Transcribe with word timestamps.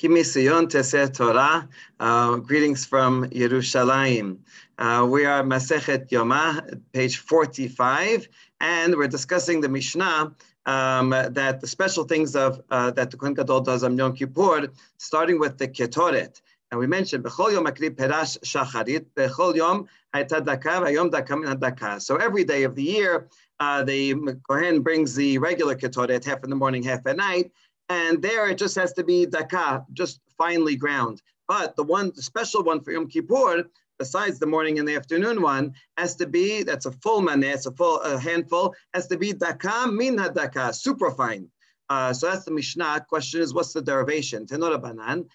Kimisiyon 0.00 0.70
Teser 0.70 1.12
Torah. 1.12 1.68
Uh, 2.00 2.36
greetings 2.36 2.86
from 2.86 3.28
Yerushalayim. 3.28 4.38
Uh, 4.78 5.06
we 5.06 5.26
are 5.26 5.42
Masechet 5.42 6.08
Yomah, 6.08 6.80
page 6.94 7.18
45, 7.18 8.26
and 8.62 8.96
we're 8.96 9.08
discussing 9.08 9.60
the 9.60 9.68
Mishnah 9.68 10.34
um, 10.64 11.10
that 11.10 11.60
the 11.60 11.66
special 11.66 12.04
things 12.04 12.34
of 12.34 12.62
uh, 12.70 12.90
that 12.92 13.10
the 13.10 13.18
Kohen 13.18 13.34
Gadol 13.34 13.60
does 13.60 13.84
on 13.84 13.98
Yom 13.98 14.16
Kippur, 14.16 14.68
starting 14.96 15.38
with 15.38 15.58
the 15.58 15.68
Ketoret. 15.68 16.40
And 16.70 16.80
we 16.80 16.86
mentioned 16.86 17.22
Bechol 17.22 17.52
Yom 17.52 17.66
Akri 17.66 17.90
Perash 17.90 18.38
Shacharit, 18.38 19.04
Bechol 19.14 19.54
Yom 19.54 19.86
Hayta 20.14 20.42
Daka, 20.42 20.80
Vayom 20.80 21.10
Daka 21.10 21.36
Min 21.36 21.58
Daka. 21.58 22.00
So 22.00 22.16
every 22.16 22.44
day 22.44 22.62
of 22.62 22.74
the 22.74 22.82
year, 22.82 23.28
uh, 23.58 23.84
the 23.84 24.14
Kohen 24.48 24.80
brings 24.80 25.14
the 25.14 25.36
regular 25.36 25.74
Ketoret, 25.74 26.24
half 26.24 26.42
in 26.42 26.48
the 26.48 26.56
morning, 26.56 26.82
half 26.82 27.06
at 27.06 27.18
night, 27.18 27.52
and 27.90 28.22
there 28.22 28.48
it 28.48 28.56
just 28.56 28.76
has 28.76 28.92
to 28.94 29.04
be 29.04 29.26
daka, 29.26 29.84
just 29.92 30.20
finely 30.38 30.76
ground. 30.76 31.20
But 31.48 31.74
the 31.74 31.82
one, 31.82 32.12
the 32.14 32.22
special 32.22 32.62
one 32.62 32.80
for 32.80 32.92
Yom 32.92 33.08
Kippur, 33.08 33.64
besides 33.98 34.38
the 34.38 34.46
morning 34.46 34.78
and 34.78 34.86
the 34.86 34.94
afternoon 34.94 35.42
one, 35.42 35.74
has 35.96 36.14
to 36.16 36.26
be, 36.26 36.62
that's 36.62 36.86
a 36.86 36.92
full 36.92 37.20
maneh, 37.20 37.52
it's 37.52 37.66
a 37.66 37.72
full 37.72 38.00
a 38.02 38.18
handful, 38.18 38.74
has 38.94 39.08
to 39.08 39.18
be 39.18 39.32
daka 39.32 39.88
min 39.90 40.16
daka, 40.16 40.72
super 40.72 41.10
fine. 41.10 41.48
Uh, 41.88 42.12
so 42.12 42.30
that's 42.30 42.44
the 42.44 42.52
Mishnah. 42.52 43.04
Question 43.08 43.40
is, 43.40 43.52
what's 43.52 43.72
the 43.72 43.82
derivation? 43.82 44.46
Tenora 44.46 44.80
banan. 44.80 45.26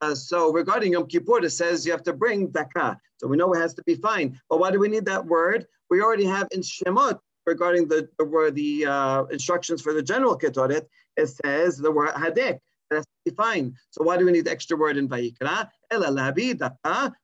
Uh, 0.00 0.14
so 0.14 0.52
regarding 0.52 0.92
Yom 0.92 1.06
Kippur, 1.06 1.44
it 1.44 1.50
says 1.50 1.84
you 1.84 1.92
have 1.92 2.02
to 2.02 2.12
bring 2.14 2.48
daka. 2.48 2.98
So 3.18 3.28
we 3.28 3.36
know 3.36 3.52
it 3.52 3.58
has 3.58 3.74
to 3.74 3.82
be 3.84 3.94
fine. 3.94 4.40
But 4.48 4.58
why 4.58 4.70
do 4.70 4.78
we 4.78 4.88
need 4.88 5.04
that 5.04 5.26
word? 5.26 5.66
We 5.90 6.00
already 6.00 6.24
have 6.24 6.48
in 6.50 6.62
Shemot 6.62 7.20
regarding 7.46 7.88
the 7.88 8.08
word 8.24 8.54
the 8.54 8.86
uh, 8.86 9.24
instructions 9.24 9.82
for 9.82 9.92
the 9.92 10.02
general 10.02 10.38
ketoret, 10.38 10.86
it 11.16 11.26
says 11.26 11.76
the 11.76 11.90
word 11.90 12.10
hadek. 12.10 12.60
That's 12.90 13.06
fine. 13.36 13.74
So 13.90 14.04
why 14.04 14.16
do 14.16 14.26
we 14.26 14.32
need 14.32 14.44
the 14.44 14.50
extra 14.50 14.76
word 14.76 14.96
in 14.96 15.08
Vayikra? 15.08 15.68
That 15.90 17.14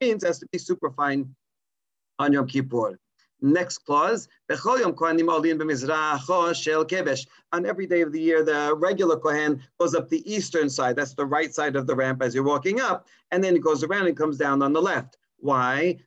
means 0.00 0.22
it 0.22 0.26
has 0.26 0.38
to 0.38 0.46
be 0.52 0.58
super 0.58 0.90
fine 0.90 1.34
on 2.18 2.32
Yom 2.32 2.46
Kippur. 2.46 2.98
Next 3.40 3.78
clause, 3.78 4.28
on 4.50 4.56
every 7.66 7.86
day 7.86 8.00
of 8.00 8.12
the 8.12 8.20
year, 8.20 8.42
the 8.42 8.74
regular 8.76 9.16
Kohen 9.16 9.62
goes 9.78 9.94
up 9.94 10.08
the 10.08 10.32
eastern 10.32 10.68
side. 10.68 10.96
That's 10.96 11.14
the 11.14 11.24
right 11.24 11.54
side 11.54 11.76
of 11.76 11.86
the 11.86 11.94
ramp 11.94 12.20
as 12.20 12.34
you're 12.34 12.42
walking 12.42 12.80
up. 12.80 13.06
And 13.30 13.44
then 13.44 13.54
he 13.54 13.60
goes 13.60 13.84
around 13.84 14.08
and 14.08 14.16
comes 14.16 14.38
down 14.38 14.60
on 14.62 14.72
the 14.72 14.82
left. 14.82 15.18
Why? 15.40 15.98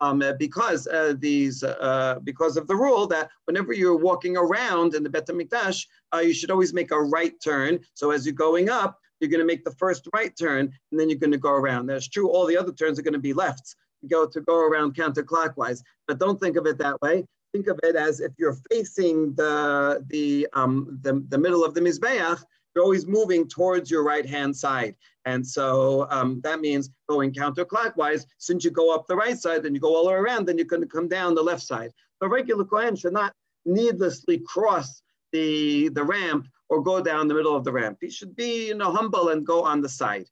Um, 0.00 0.22
because 0.38 0.86
uh, 0.86 1.14
these, 1.18 1.64
uh, 1.64 2.18
because 2.22 2.56
of 2.56 2.66
the 2.66 2.76
rule 2.76 3.06
that 3.06 3.30
whenever 3.46 3.72
you're 3.72 3.96
walking 3.96 4.36
around 4.36 4.94
in 4.94 5.02
the 5.02 5.10
Bet 5.10 5.26
Hamikdash, 5.26 5.86
uh, 6.14 6.18
you 6.18 6.32
should 6.32 6.50
always 6.50 6.72
make 6.72 6.92
a 6.92 7.00
right 7.00 7.34
turn. 7.42 7.80
So 7.94 8.10
as 8.10 8.24
you're 8.24 8.34
going 8.34 8.68
up, 8.68 9.00
you're 9.20 9.30
going 9.30 9.40
to 9.40 9.46
make 9.46 9.64
the 9.64 9.72
first 9.72 10.06
right 10.14 10.32
turn, 10.36 10.72
and 10.90 11.00
then 11.00 11.08
you're 11.08 11.18
going 11.18 11.32
to 11.32 11.38
go 11.38 11.50
around. 11.50 11.86
That's 11.86 12.08
true. 12.08 12.30
All 12.30 12.46
the 12.46 12.56
other 12.56 12.72
turns 12.72 12.98
are 12.98 13.02
going 13.02 13.14
to 13.14 13.18
be 13.18 13.32
lefts. 13.32 13.74
Go 14.08 14.26
to 14.26 14.40
go 14.42 14.60
around 14.60 14.94
counterclockwise, 14.94 15.82
but 16.06 16.20
don't 16.20 16.38
think 16.38 16.56
of 16.56 16.66
it 16.66 16.78
that 16.78 17.00
way. 17.02 17.24
Think 17.52 17.66
of 17.66 17.80
it 17.82 17.96
as 17.96 18.20
if 18.20 18.32
you're 18.38 18.56
facing 18.70 19.34
the 19.34 20.04
the 20.08 20.46
um, 20.52 20.98
the, 21.02 21.24
the 21.28 21.38
middle 21.38 21.64
of 21.64 21.74
the 21.74 21.80
mizbeach, 21.80 22.44
you're 22.78 22.84
always 22.84 23.08
moving 23.08 23.48
towards 23.48 23.90
your 23.90 24.04
right 24.04 24.24
hand 24.24 24.56
side. 24.56 24.94
And 25.24 25.44
so 25.44 26.06
um, 26.10 26.40
that 26.44 26.60
means 26.60 26.90
going 27.08 27.32
counterclockwise. 27.34 28.24
Since 28.38 28.64
you 28.64 28.70
go 28.70 28.94
up 28.94 29.08
the 29.08 29.16
right 29.16 29.36
side, 29.36 29.64
then 29.64 29.74
you 29.74 29.80
go 29.80 29.96
all 29.96 30.04
the 30.04 30.10
way 30.10 30.16
around, 30.16 30.46
then 30.46 30.58
you're 30.58 30.64
going 30.64 30.82
to 30.82 30.86
come 30.86 31.08
down 31.08 31.34
the 31.34 31.42
left 31.42 31.62
side. 31.62 31.90
The 32.20 32.28
regular 32.28 32.64
Kohen 32.64 32.94
should 32.94 33.14
not 33.14 33.32
needlessly 33.66 34.38
cross 34.46 35.02
the, 35.32 35.88
the 35.88 36.04
ramp 36.04 36.46
or 36.68 36.80
go 36.80 37.02
down 37.02 37.26
the 37.26 37.34
middle 37.34 37.56
of 37.56 37.64
the 37.64 37.72
ramp. 37.72 37.98
He 38.00 38.10
should 38.10 38.36
be 38.36 38.68
you 38.68 38.76
know, 38.76 38.92
humble 38.92 39.30
and 39.30 39.44
go 39.44 39.64
on 39.64 39.80
the 39.80 39.88
side. 39.88 40.28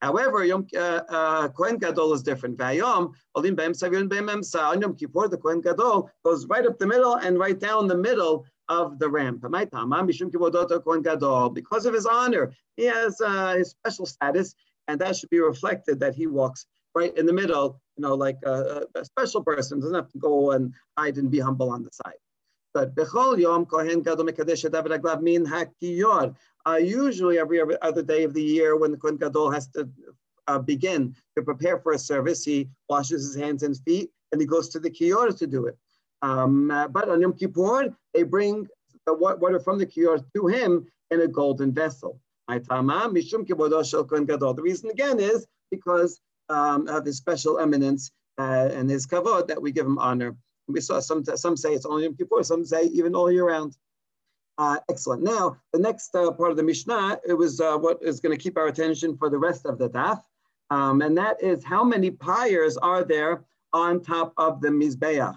However, 0.00 0.42
Yom 0.46 0.66
uh, 0.74 1.02
uh, 1.10 1.48
Kohen 1.48 1.76
Gadol 1.76 2.14
is 2.14 2.22
different. 2.22 2.56
Vayom, 2.56 3.12
Olim 3.36 3.54
Beim 3.54 3.72
Savyon 3.72 4.08
Beim 4.08 4.30
On 4.30 4.80
Yom 4.80 4.96
Kippur, 4.96 5.28
the 5.28 5.36
Kohen 5.36 5.60
Gadol 5.60 6.10
goes 6.24 6.46
right 6.46 6.64
up 6.64 6.78
the 6.78 6.86
middle 6.86 7.16
and 7.16 7.38
right 7.38 7.60
down 7.60 7.86
the 7.86 7.96
middle 8.08 8.46
of 8.70 8.98
the 8.98 9.08
ramp. 9.08 9.42
Because 11.54 11.86
of 11.86 11.94
his 11.94 12.06
honor, 12.06 12.52
he 12.76 12.84
has 12.84 13.20
uh, 13.20 13.54
his 13.58 13.70
special 13.70 14.06
status, 14.06 14.54
and 14.88 14.98
that 15.00 15.16
should 15.16 15.28
be 15.28 15.40
reflected 15.40 16.00
that 16.00 16.14
he 16.14 16.26
walks 16.26 16.66
right 16.94 17.16
in 17.18 17.26
the 17.26 17.32
middle, 17.32 17.80
you 17.96 18.02
know, 18.02 18.14
like 18.14 18.38
a, 18.44 18.86
a 18.94 19.04
special 19.04 19.42
person, 19.42 19.80
doesn't 19.80 19.94
have 19.94 20.10
to 20.12 20.18
go 20.18 20.52
and 20.52 20.72
hide 20.96 21.18
and 21.18 21.30
be 21.30 21.40
humble 21.40 21.70
on 21.70 21.82
the 21.82 21.90
side. 21.92 22.14
But 22.72 22.94
usually 26.78 27.38
every 27.38 27.60
other 27.82 28.02
day 28.02 28.22
of 28.22 28.32
the 28.32 28.42
year 28.42 28.76
when 28.76 28.92
the 28.92 28.96
Kohen 28.96 29.16
Gadol 29.16 29.50
has 29.50 29.66
to 29.68 29.88
uh, 30.46 30.58
begin 30.60 31.16
to 31.36 31.42
prepare 31.42 31.78
for 31.80 31.92
a 31.92 31.98
service, 31.98 32.44
he 32.44 32.68
washes 32.88 33.24
his 33.26 33.34
hands 33.34 33.64
and 33.64 33.76
feet 33.78 34.10
and 34.30 34.40
he 34.40 34.46
goes 34.46 34.68
to 34.68 34.78
the 34.78 34.90
Kiyor 34.90 35.36
to 35.36 35.46
do 35.46 35.66
it. 35.66 35.76
Um, 36.22 36.70
uh, 36.70 36.88
but 36.88 37.08
on 37.08 37.20
Yom 37.20 37.32
Kippur, 37.32 37.94
they 38.14 38.22
bring 38.22 38.66
the 39.06 39.14
water 39.14 39.60
from 39.60 39.78
the 39.78 39.86
kior 39.86 40.22
to 40.34 40.46
him 40.46 40.86
in 41.10 41.22
a 41.22 41.28
golden 41.28 41.72
vessel. 41.72 42.20
The 42.48 44.60
reason 44.62 44.90
again 44.90 45.20
is 45.20 45.46
because 45.70 46.20
um, 46.48 46.88
of 46.88 47.06
his 47.06 47.16
special 47.16 47.58
eminence 47.58 48.10
uh, 48.38 48.68
and 48.72 48.90
his 48.90 49.06
kavod 49.06 49.46
that 49.48 49.60
we 49.60 49.72
give 49.72 49.86
him 49.86 49.98
honor. 49.98 50.36
We 50.68 50.80
saw 50.80 51.00
some, 51.00 51.24
some 51.24 51.56
say 51.56 51.74
it's 51.74 51.86
only 51.86 52.04
Yom 52.04 52.16
Kippur, 52.16 52.42
some 52.42 52.64
say 52.64 52.84
even 52.84 53.14
all 53.14 53.30
year 53.30 53.46
round. 53.46 53.76
Uh, 54.58 54.78
excellent. 54.90 55.22
Now, 55.22 55.56
the 55.72 55.78
next 55.78 56.14
uh, 56.14 56.30
part 56.32 56.50
of 56.50 56.56
the 56.56 56.62
Mishnah, 56.62 57.20
it 57.26 57.32
was 57.32 57.60
uh, 57.60 57.78
what 57.78 57.98
is 58.02 58.20
going 58.20 58.36
to 58.36 58.42
keep 58.42 58.58
our 58.58 58.66
attention 58.66 59.16
for 59.16 59.30
the 59.30 59.38
rest 59.38 59.64
of 59.64 59.78
the 59.78 59.88
daf, 59.88 60.20
um, 60.68 61.00
and 61.00 61.16
that 61.16 61.42
is 61.42 61.64
how 61.64 61.82
many 61.82 62.10
pyres 62.10 62.76
are 62.76 63.02
there 63.02 63.42
on 63.72 64.02
top 64.02 64.34
of 64.36 64.60
the 64.60 64.68
Mizbeach. 64.68 65.34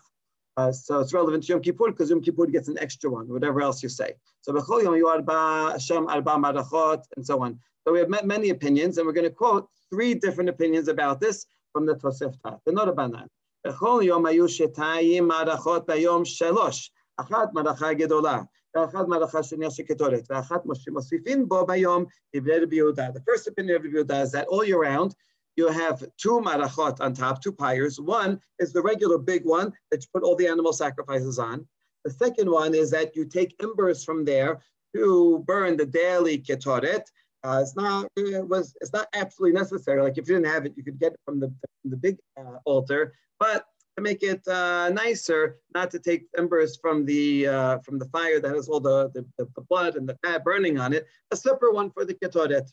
Uh, 0.57 0.73
so 0.73 0.99
it's 1.01 1.15
relevant 1.15 1.45
to 1.45 1.53
Yom 1.53 1.63
Kippur 1.63 1.91
because 1.91 2.11
Yom 2.11 2.21
Kippur 2.21 2.47
gets 2.47 2.69
an 2.69 2.79
extra 2.81 3.09
one, 3.09 3.29
whatever 3.29 3.61
else 3.61 3.83
you 3.83 3.89
say. 3.89 4.15
So 4.41 4.53
Bechol 4.53 4.83
Yom 4.83 5.05
Arba, 5.07 5.73
Hashem 5.73 6.09
Arba 6.09 6.33
Marachot, 6.33 7.05
and 7.17 7.25
so 7.25 7.43
on. 7.45 7.59
So 7.87 7.93
we 7.93 8.01
have 8.01 8.09
met 8.09 8.27
many 8.27 8.51
opinions, 8.51 8.99
and 8.99 9.07
we're 9.07 9.13
going 9.13 9.29
to 9.29 9.31
quote 9.31 9.69
three 9.91 10.15
different 10.15 10.51
opinions 10.51 10.89
about 10.89 11.21
this 11.21 11.47
from 11.73 11.87
the 11.87 11.95
Tosefta. 11.95 12.59
The 12.67 12.73
Norabanan. 12.73 13.29
Bechol 13.65 14.05
Yom 14.05 14.25
Ayu 14.25 14.49
Shetayim 14.49 15.31
Marachot 15.31 15.87
Bayom 15.87 16.25
Shelosh. 16.27 16.91
אחת 17.19 17.53
מערכה 17.53 17.93
גדולה, 17.93 18.41
ואחת 18.77 19.09
מערכה 19.09 19.43
שנייה 19.43 19.71
שכתורת, 19.71 20.23
ואחת 20.31 20.63
מוסיפין 20.89 21.49
בו 21.49 21.67
ביום 21.67 22.05
דברי 22.37 22.59
רבי 22.59 22.77
יהודה. 22.77 23.09
The 23.15 23.21
first 23.21 23.49
opinion 23.49 23.77
of 23.77 23.83
Rabbi 23.85 23.97
Yehuda 23.97 24.23
is 24.23 24.33
that 24.33 24.47
all 24.49 24.65
year 24.65 24.81
round, 24.81 25.15
you 25.56 25.68
have 25.70 26.04
two 26.18 26.42
marachot 26.42 27.00
on 27.00 27.14
top, 27.14 27.42
two 27.42 27.52
pyres. 27.52 28.00
One 28.00 28.40
is 28.60 28.74
the 28.74 28.82
regular 28.82 29.18
big 29.18 29.46
one 29.46 29.72
that 29.92 30.02
you 30.02 30.08
put 30.14 30.24
all 30.24 30.36
the 30.36 30.48
animal 30.48 30.74
sacrifices 30.74 31.40
on. 31.40 31.68
The 32.06 32.12
second 32.12 32.50
one 32.50 32.74
is 32.76 32.92
that 32.92 33.16
you 33.16 33.26
take 33.26 33.56
embers 33.62 34.04
from 34.04 34.26
there 34.26 34.62
to 34.96 35.44
burn 35.48 35.78
the 35.78 35.86
daily 35.86 36.38
ketoret. 36.38 37.04
Uh, 37.44 37.60
it's 37.62 37.76
not 37.76 38.08
it 38.16 38.48
was 38.48 38.76
it's 38.82 38.94
not 38.94 39.08
absolutely 39.14 39.60
necessary. 39.60 40.02
Like 40.02 40.18
if 40.18 40.28
you 40.28 40.36
didn't 40.36 40.52
have 40.52 40.66
it, 40.66 40.74
you 40.76 40.84
could 40.84 41.00
get 41.00 41.14
it 41.14 41.20
from 41.26 41.40
the 41.40 41.48
from 41.82 41.92
the 41.92 41.98
big 41.98 42.18
uh, 42.38 42.58
altar. 42.66 43.14
But 43.40 43.66
to 43.98 44.02
make 44.02 44.24
it 44.24 44.48
uh, 44.48 44.90
nicer, 44.90 45.58
not 45.76 45.92
to 45.92 46.00
take 46.00 46.26
embers 46.38 46.78
from 46.82 47.06
the 47.06 47.48
uh, 47.48 47.80
from 47.80 48.00
the 48.00 48.06
fire 48.06 48.40
that 48.40 48.56
has 48.56 48.68
all 48.68 48.80
the, 48.80 49.10
the, 49.14 49.26
the 49.38 49.62
blood 49.70 49.96
and 49.96 50.08
the 50.08 50.18
fat 50.24 50.44
burning 50.44 50.80
on 50.80 50.94
it, 50.94 51.06
a 51.32 51.36
separate 51.36 51.74
one 51.74 51.92
for 51.92 52.06
the 52.06 52.14
ketoret. 52.14 52.72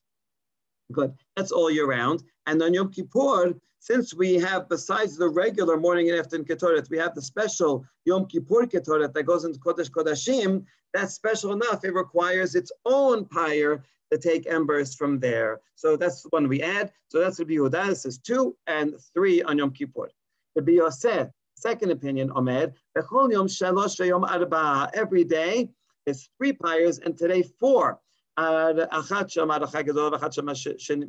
Good. 0.92 1.14
That's 1.36 1.52
all 1.52 1.70
year 1.70 1.86
round. 1.86 2.22
And 2.46 2.62
on 2.62 2.74
Yom 2.74 2.90
Kippur, 2.90 3.54
since 3.78 4.14
we 4.14 4.34
have, 4.34 4.68
besides 4.68 5.16
the 5.16 5.28
regular 5.28 5.78
morning 5.78 6.10
and 6.10 6.18
afternoon 6.18 6.46
Ketoret, 6.46 6.90
we 6.90 6.98
have 6.98 7.14
the 7.14 7.22
special 7.22 7.84
Yom 8.04 8.26
Kippur 8.26 8.66
Ketoret 8.66 9.14
that 9.14 9.22
goes 9.22 9.44
into 9.44 9.58
Kodesh 9.58 9.90
Kodashim, 9.90 10.64
that's 10.92 11.14
special 11.14 11.52
enough. 11.52 11.84
It 11.84 11.94
requires 11.94 12.54
its 12.54 12.72
own 12.84 13.24
pyre 13.24 13.82
to 14.10 14.18
take 14.18 14.46
embers 14.46 14.94
from 14.94 15.20
there. 15.20 15.60
So 15.76 15.96
that's 15.96 16.22
the 16.22 16.28
one 16.30 16.48
we 16.48 16.62
add. 16.62 16.92
So 17.08 17.20
that's 17.20 17.38
Rabbi 17.38 17.52
Yehuda. 17.52 17.86
This 17.86 18.04
is 18.04 18.18
two 18.18 18.56
and 18.66 18.94
three 19.14 19.42
on 19.42 19.58
Yom 19.58 19.70
Kippur. 19.70 20.10
Rabbi 20.56 20.72
Yosef, 20.72 21.28
second 21.54 21.90
opinion, 21.92 22.32
Omer, 22.34 22.72
every 24.94 25.24
day 25.24 25.70
is 26.06 26.28
three 26.36 26.52
pyres 26.52 26.98
and 26.98 27.16
today 27.16 27.42
four. 27.60 28.00
אחת 28.89 29.29
של 29.29 29.43
מערכה 29.43 29.81
גדולה 29.81 30.11
ואחת 30.11 30.33
של 30.33 30.41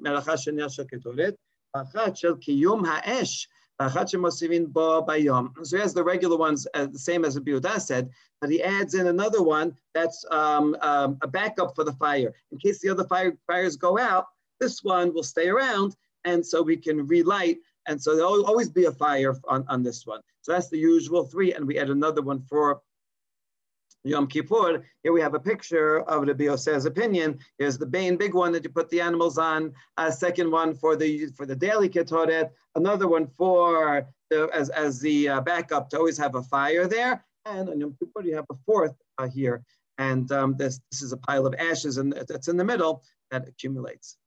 מערכה 0.03 0.37
שנייה 0.37 0.69
של 0.69 0.85
קטורת, 0.85 1.35
ואחת 1.77 2.17
של 2.17 2.37
קיום 2.37 2.85
האש, 2.85 3.49
ואחת 3.81 4.09
שמוסיפים 4.09 4.73
בו 4.73 5.07
ביום. 5.07 5.49
So 5.63 5.77
he 5.77 5.83
has 5.83 5.93
the 5.93 6.05
regular 6.05 6.37
ones, 6.37 6.67
uh, 6.75 6.87
the 6.87 6.99
same 6.99 7.25
as 7.25 7.37
Abiudah 7.37 7.81
said, 7.81 8.09
but 8.41 8.51
he 8.51 8.63
adds 8.63 8.95
in 8.95 9.07
another 9.07 9.43
one 9.43 9.73
that's 9.95 10.25
um, 10.31 10.77
um, 10.81 11.19
a 11.23 11.29
backup 11.29 11.75
for 11.75 11.85
the 11.85 11.93
fire. 11.93 12.33
In 12.53 12.59
case 12.59 12.81
the 12.81 12.91
other 12.91 13.05
fire, 13.05 13.33
fires 13.47 13.77
go 13.77 13.99
out, 13.99 14.27
this 14.61 14.83
one 14.83 15.13
will 15.13 15.29
stay 15.35 15.49
around, 15.49 15.97
and 16.25 16.45
so 16.51 16.63
we 16.63 16.77
can 16.77 17.07
relight 17.07 17.59
And 17.87 18.01
so 18.01 18.17
there'll 18.17 18.45
always 18.45 18.69
be 18.69 18.85
a 18.87 18.93
fire 18.93 19.35
on, 19.49 19.65
on 19.69 19.83
this 19.83 20.07
one. 20.07 20.21
So 20.43 20.53
that's 20.53 20.69
the 20.69 20.79
usual 20.79 21.25
three. 21.25 21.55
And 21.55 21.67
we 21.67 21.79
add 21.79 21.91
another 21.91 22.23
one 22.23 22.41
for 22.41 22.81
Yom 24.04 24.28
Kippur. 24.28 24.84
Here 25.04 25.14
we 25.14 25.22
have 25.22 25.36
a 25.36 25.40
picture 25.40 26.02
of 26.02 26.26
the 26.26 26.34
Yosef's 26.34 26.86
opinion. 26.86 27.40
Here's 27.58 27.78
the 27.78 27.86
main 27.88 28.18
big 28.18 28.34
one 28.34 28.52
that 28.54 28.64
you 28.64 28.70
put 28.70 28.90
the 28.90 29.02
animals 29.02 29.38
on. 29.38 29.74
A 29.98 30.12
second 30.12 30.50
one 30.50 30.74
for 30.74 30.96
the 30.96 31.28
for 31.38 31.46
the 31.46 31.56
daily 31.56 31.90
ketoret. 31.90 32.50
Another 32.76 33.08
one 33.08 33.28
for 33.38 34.08
the, 34.30 34.50
as 34.54 34.70
as 34.70 35.00
the 35.00 35.30
uh, 35.30 35.42
backup 35.42 35.90
to 35.90 35.98
always 35.98 36.18
have 36.18 36.36
a 36.36 36.44
fire 36.44 36.88
there. 36.88 37.24
And 37.46 37.70
on 37.70 37.80
Yom 37.80 37.96
Kippur 38.00 38.24
you 38.24 38.36
have 38.36 38.46
a 38.50 38.56
fourth 38.66 38.96
uh, 39.18 39.28
here. 39.28 39.64
And 39.98 40.32
um, 40.32 40.56
this 40.58 40.80
this 40.90 41.02
is 41.02 41.12
a 41.12 41.18
pile 41.18 41.46
of 41.46 41.54
ashes 41.56 41.98
and 41.98 42.14
that's 42.28 42.48
in 42.48 42.58
the 42.58 42.66
middle 42.66 43.04
that 43.30 43.48
accumulates 43.48 44.18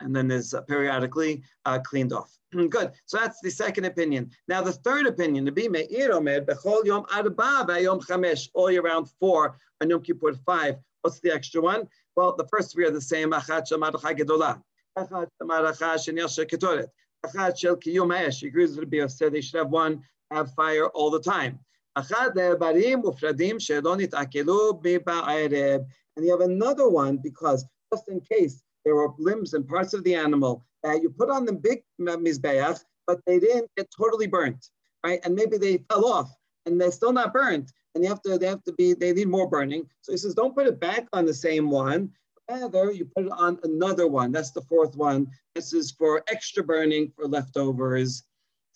and 0.00 0.14
then 0.14 0.30
is 0.30 0.54
periodically 0.68 1.42
uh, 1.64 1.78
cleaned 1.78 2.12
off. 2.12 2.36
Good. 2.52 2.92
So 3.06 3.18
that's 3.18 3.40
the 3.40 3.50
second 3.50 3.84
opinion. 3.84 4.30
Now 4.48 4.62
the 4.62 4.72
third 4.72 5.06
opinion, 5.06 5.44
the 5.44 5.52
Bime 5.52 5.76
Iromed, 5.76 6.46
Bechol 6.46 6.84
Yom 6.84 7.06
Arba 7.12 7.82
Yom 7.82 8.00
Chamesh, 8.00 8.48
all 8.54 8.70
year 8.70 8.82
round 8.82 9.08
four, 9.20 9.58
and 9.80 9.90
Yom 9.90 10.02
Kippur 10.02 10.34
five. 10.44 10.76
What's 11.02 11.20
the 11.20 11.32
extra 11.32 11.60
one? 11.60 11.88
Well, 12.16 12.34
the 12.34 12.46
first 12.48 12.72
three 12.72 12.86
are 12.86 12.90
the 12.90 13.00
same. 13.00 13.30
Achat 13.30 13.70
Shamaracha 13.70 14.18
Gedolah. 14.18 14.60
Achat 14.98 15.28
Shamaracha 15.40 15.94
Shenyasha 15.96 16.50
Ketoret. 16.50 16.88
Achat 17.24 17.58
Shel 17.58 17.76
Kiyum 17.76 18.16
Ha'esh. 18.16 18.40
He 18.40 18.48
agrees 18.48 18.76
with 18.76 18.90
the 18.90 19.08
said 19.08 19.32
they 19.32 19.40
should 19.40 19.58
have 19.58 19.70
one, 19.70 20.02
have 20.30 20.52
fire 20.54 20.86
all 20.88 21.10
the 21.10 21.20
time. 21.20 21.58
Achat 21.96 22.34
Le'ebarim 22.34 23.02
Ufradim 23.04 23.60
She'lo 23.60 23.96
Nit'akelu 23.96 24.82
B'Ba'erev. 24.82 25.84
And 26.16 26.24
you 26.24 26.30
have 26.30 26.40
another 26.40 26.88
one 26.88 27.18
because 27.18 27.64
just 27.92 28.08
in 28.08 28.20
case 28.20 28.62
there 28.86 28.94
were 28.94 29.12
limbs 29.18 29.52
and 29.52 29.68
parts 29.68 29.92
of 29.92 30.04
the 30.04 30.14
animal 30.14 30.64
that 30.84 31.02
you 31.02 31.10
put 31.10 31.28
on 31.28 31.44
the 31.44 31.52
big 31.52 31.82
mizbeach, 32.00 32.78
but 33.06 33.18
they 33.26 33.40
didn't 33.40 33.68
get 33.76 33.88
totally 33.90 34.28
burnt, 34.28 34.70
right? 35.04 35.18
And 35.24 35.34
maybe 35.34 35.58
they 35.58 35.78
fell 35.90 36.06
off 36.06 36.32
and 36.64 36.80
they're 36.80 36.92
still 36.92 37.12
not 37.12 37.34
burnt. 37.34 37.72
And 37.94 38.04
you 38.04 38.08
have 38.08 38.22
to, 38.22 38.38
they 38.38 38.46
have 38.46 38.62
to 38.62 38.72
be, 38.74 38.94
they 38.94 39.12
need 39.12 39.28
more 39.28 39.50
burning. 39.50 39.88
So 40.02 40.12
he 40.12 40.18
says, 40.18 40.34
don't 40.34 40.54
put 40.54 40.68
it 40.68 40.78
back 40.78 41.08
on 41.12 41.26
the 41.26 41.34
same 41.34 41.68
one. 41.68 42.10
Rather, 42.48 42.92
you 42.92 43.06
put 43.06 43.26
it 43.26 43.32
on 43.32 43.58
another 43.64 44.06
one. 44.06 44.30
That's 44.30 44.52
the 44.52 44.62
fourth 44.62 44.94
one. 44.96 45.26
This 45.56 45.72
is 45.72 45.90
for 45.90 46.22
extra 46.28 46.62
burning 46.62 47.10
for 47.16 47.26
leftovers. 47.26 48.22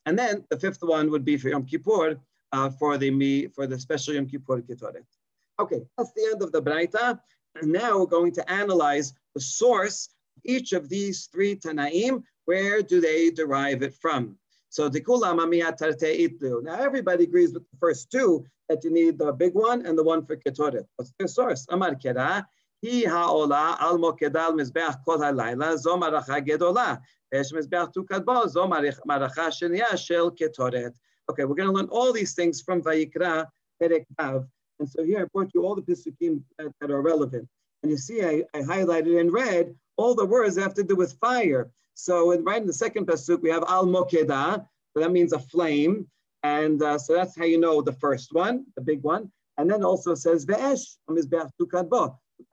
And 0.07 0.19
then 0.19 0.45
the 0.51 0.59
fifth 0.59 0.83
one 0.83 1.09
would 1.13 1.25
be 1.25 1.37
for 1.37 1.51
Yom 1.51 1.65
Kippur, 1.65 2.19
uh, 2.51 2.71
for 2.71 2.99
the 2.99 3.13
me 3.13 3.47
for 3.47 3.69
the 3.69 3.79
special 3.79 4.15
Yom 4.15 4.27
Kippur 4.27 4.61
Ketoret. 4.63 5.05
Okay, 5.61 5.83
that's 5.97 6.11
the 6.17 6.31
end 6.33 6.43
of 6.43 6.51
the 6.51 6.61
Braita. 6.61 7.21
And 7.61 7.73
now 7.73 7.99
we're 7.99 8.07
going 8.07 8.33
to 8.33 8.51
analyze 8.51 9.13
the 9.35 9.41
source 9.41 10.09
each 10.45 10.73
of 10.73 10.89
these 10.89 11.29
three 11.33 11.57
Tanaim, 11.57 12.23
where 12.47 12.83
do 12.83 13.01
they 13.01 13.31
derive 13.31 13.83
it 13.83 13.95
from? 13.95 14.37
So 14.71 14.89
now 14.89 16.75
everybody 16.79 17.25
agrees 17.25 17.53
with 17.53 17.69
the 17.71 17.79
first 17.79 18.11
two 18.11 18.45
that 18.69 18.85
you 18.85 18.91
need 18.93 19.19
the 19.19 19.33
big 19.33 19.55
one 19.55 19.85
and 19.85 19.99
the 19.99 20.05
one 20.05 20.25
for 20.25 20.37
ketoret. 20.37 20.85
What's 20.95 21.13
their 21.19 21.27
source? 21.27 21.67
Amar 21.71 21.97
kera, 21.97 22.45
hi 22.85 23.05
ha'ola 23.09 23.77
al 23.81 23.99
mokedal 23.99 24.53
mizbeach 24.55 25.05
kol 25.05 25.19
halayla 25.19 25.77
zo 25.77 25.97
maracha 25.99 26.41
gedola. 26.47 27.01
Vesh 27.33 27.53
mizbeach 27.53 27.93
tukad 27.93 28.25
bo 28.25 28.47
zo 28.47 28.69
maracha 28.69 29.51
sheniya 29.51 29.99
shel 29.99 30.31
ketoret. 30.31 30.95
Okay, 31.29 31.45
we're 31.45 31.57
going 31.57 31.69
to 31.69 31.73
learn 31.75 31.89
all 31.91 32.13
these 32.13 32.35
things 32.35 32.61
from 32.61 32.81
Vayikra 32.81 33.47
Perek 33.83 34.05
Vav. 34.19 34.47
And 34.79 34.89
so 34.89 35.03
here 35.03 35.21
I 35.23 35.25
brought 35.33 35.51
you 35.53 35.65
all 35.65 35.75
the 35.75 35.83
pisukim 35.83 36.43
that, 36.59 36.73
that 36.81 36.91
are 36.91 37.03
relevant. 37.03 37.49
And 37.83 37.91
you 37.91 37.99
see, 37.99 38.23
I, 38.23 38.43
I 38.55 38.63
highlighted 38.63 39.21
in 39.21 39.31
red 39.31 39.75
all 39.97 40.15
the 40.15 40.27
words 40.27 40.55
that 40.55 40.63
have 40.63 40.75
to 40.75 40.83
do 40.83 40.97
with 40.97 41.19
fire. 41.21 41.71
So 41.95 42.31
in, 42.33 42.45
right 42.45 42.61
in 42.61 42.67
the 42.67 42.73
second 42.73 43.07
pasuk, 43.07 43.43
we 43.43 43.51
have 43.51 43.65
al 43.69 43.87
mokeda, 43.87 44.67
so 44.93 45.01
that 45.01 45.13
means 45.13 45.33
a 45.33 45.39
flame. 45.39 46.09
And 46.43 46.83
uh, 46.83 46.99
so 46.99 47.15
that's 47.15 47.37
how 47.37 47.45
you 47.45 47.61
know 47.61 47.83
the 47.83 47.93
first 47.93 48.33
one, 48.33 48.65
the 48.77 48.83
big 48.83 49.03
one. 49.03 49.31
And 49.59 49.71
then 49.71 49.85
also 49.85 50.15
says 50.15 50.47
ve'esh, 50.47 50.97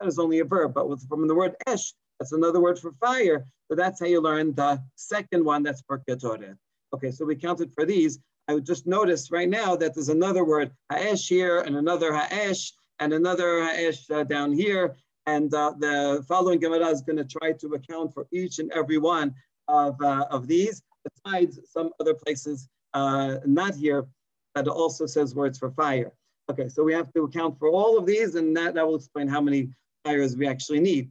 that 0.00 0.08
is 0.08 0.18
only 0.18 0.40
a 0.40 0.44
verb, 0.44 0.74
but 0.74 0.88
with, 0.88 1.08
from 1.08 1.26
the 1.26 1.34
word 1.34 1.56
esh, 1.66 1.94
that's 2.18 2.32
another 2.32 2.60
word 2.60 2.78
for 2.78 2.92
fire. 3.00 3.44
So 3.68 3.74
that's 3.74 4.00
how 4.00 4.06
you 4.06 4.20
learn 4.20 4.54
the 4.54 4.82
second 4.96 5.44
one, 5.44 5.62
that's 5.62 5.82
for 5.82 6.02
ketoret. 6.06 6.56
Okay, 6.94 7.10
so 7.10 7.24
we 7.24 7.36
counted 7.36 7.72
for 7.72 7.84
these. 7.86 8.18
I 8.48 8.54
would 8.54 8.66
just 8.66 8.86
notice 8.86 9.30
right 9.30 9.48
now 9.48 9.76
that 9.76 9.94
there's 9.94 10.08
another 10.08 10.44
word 10.44 10.70
ha'esh 10.90 11.28
here 11.28 11.60
and 11.60 11.76
another 11.76 12.14
ha'esh 12.14 12.72
and 12.98 13.12
another 13.12 13.62
ha'esh 13.62 14.10
uh, 14.10 14.24
down 14.24 14.52
here. 14.52 14.96
And 15.34 15.52
uh, 15.52 15.74
the 15.78 16.24
following 16.26 16.58
Gemara 16.58 16.88
is 16.88 17.02
going 17.02 17.18
to 17.18 17.28
try 17.38 17.52
to 17.52 17.66
account 17.74 18.14
for 18.14 18.26
each 18.32 18.60
and 18.60 18.72
every 18.72 18.96
one 18.96 19.34
of, 19.68 20.00
uh, 20.00 20.24
of 20.30 20.46
these, 20.46 20.82
besides 21.04 21.60
some 21.70 21.90
other 22.00 22.14
places 22.14 22.68
uh, 22.94 23.36
not 23.44 23.74
here 23.74 24.06
that 24.54 24.66
also 24.68 25.04
says 25.04 25.34
words 25.34 25.58
for 25.58 25.70
fire. 25.72 26.12
Okay, 26.50 26.70
so 26.70 26.82
we 26.82 26.94
have 26.94 27.12
to 27.12 27.24
account 27.24 27.58
for 27.58 27.68
all 27.68 27.98
of 27.98 28.06
these, 28.06 28.36
and 28.36 28.56
that, 28.56 28.72
that 28.72 28.86
will 28.86 28.96
explain 28.96 29.28
how 29.28 29.42
many 29.42 29.68
fires 30.02 30.34
we 30.34 30.48
actually 30.48 30.80
need. 30.80 31.10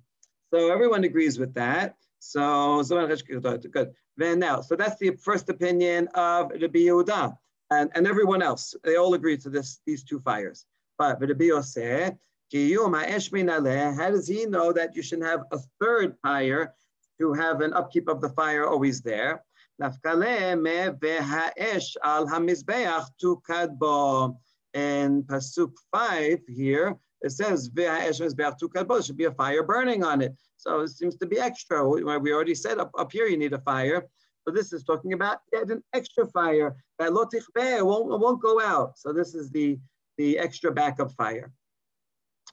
So 0.52 0.72
everyone 0.72 1.04
agrees 1.04 1.38
with 1.38 1.54
that. 1.54 1.96
So, 2.18 2.82
good. 2.82 3.94
Then 4.18 4.40
now, 4.40 4.62
so 4.62 4.76
that's 4.76 4.98
the 4.98 5.12
first 5.12 5.48
opinion 5.50 6.08
of 6.16 6.50
Rabbi 6.50 6.80
Yehuda 6.88 7.38
and, 7.70 7.92
and 7.94 8.08
everyone 8.08 8.42
else. 8.42 8.74
They 8.84 8.96
all 8.96 9.14
agree 9.14 9.38
to 9.38 9.50
this, 9.52 9.80
these 9.86 10.04
two 10.04 10.20
fires. 10.22 10.66
But 10.98 11.22
Rabbi 11.22 11.46
Yosef, 11.46 12.16
how 12.52 14.10
does 14.12 14.28
he 14.28 14.46
know 14.46 14.72
that 14.74 14.96
you 14.96 15.02
should 15.02 15.22
have 15.22 15.44
a 15.52 15.60
third 15.82 16.16
fire 16.22 16.74
to 17.20 17.34
have 17.34 17.62
an 17.62 17.74
upkeep 17.74 18.08
of 18.08 18.22
the 18.22 18.30
fire 18.30 18.66
always 18.68 19.02
there? 19.02 19.44
And 19.80 19.94
Pasuk 25.24 25.72
5 25.92 26.40
here, 26.48 26.98
it 27.22 27.32
says 27.32 27.70
there 27.74 29.02
should 29.02 29.18
be 29.18 29.24
a 29.26 29.32
fire 29.32 29.64
burning 29.64 30.04
on 30.04 30.22
it. 30.22 30.36
So 30.58 30.82
it 30.82 30.90
seems 30.90 31.16
to 31.18 31.26
be 31.26 31.40
extra. 31.40 31.88
We 31.88 32.04
already 32.34 32.56
said 32.56 32.80
up, 32.80 32.92
up 32.98 33.12
here 33.12 33.28
you 33.28 33.38
need 33.38 33.54
a 33.54 33.60
fire. 33.60 34.08
So 34.48 34.52
this 34.54 34.72
is 34.72 34.84
talking 34.84 35.14
about 35.14 35.40
yet 35.52 35.70
an 35.70 35.84
extra 35.94 36.26
fire 36.28 36.76
that 37.00 37.14
won't, 37.14 38.20
won't 38.20 38.42
go 38.42 38.62
out. 38.62 38.98
So 38.98 39.12
this 39.12 39.36
is 39.36 39.52
the, 39.52 39.78
the 40.18 40.40
extra 40.40 40.72
backup 40.72 41.12
fire. 41.12 41.52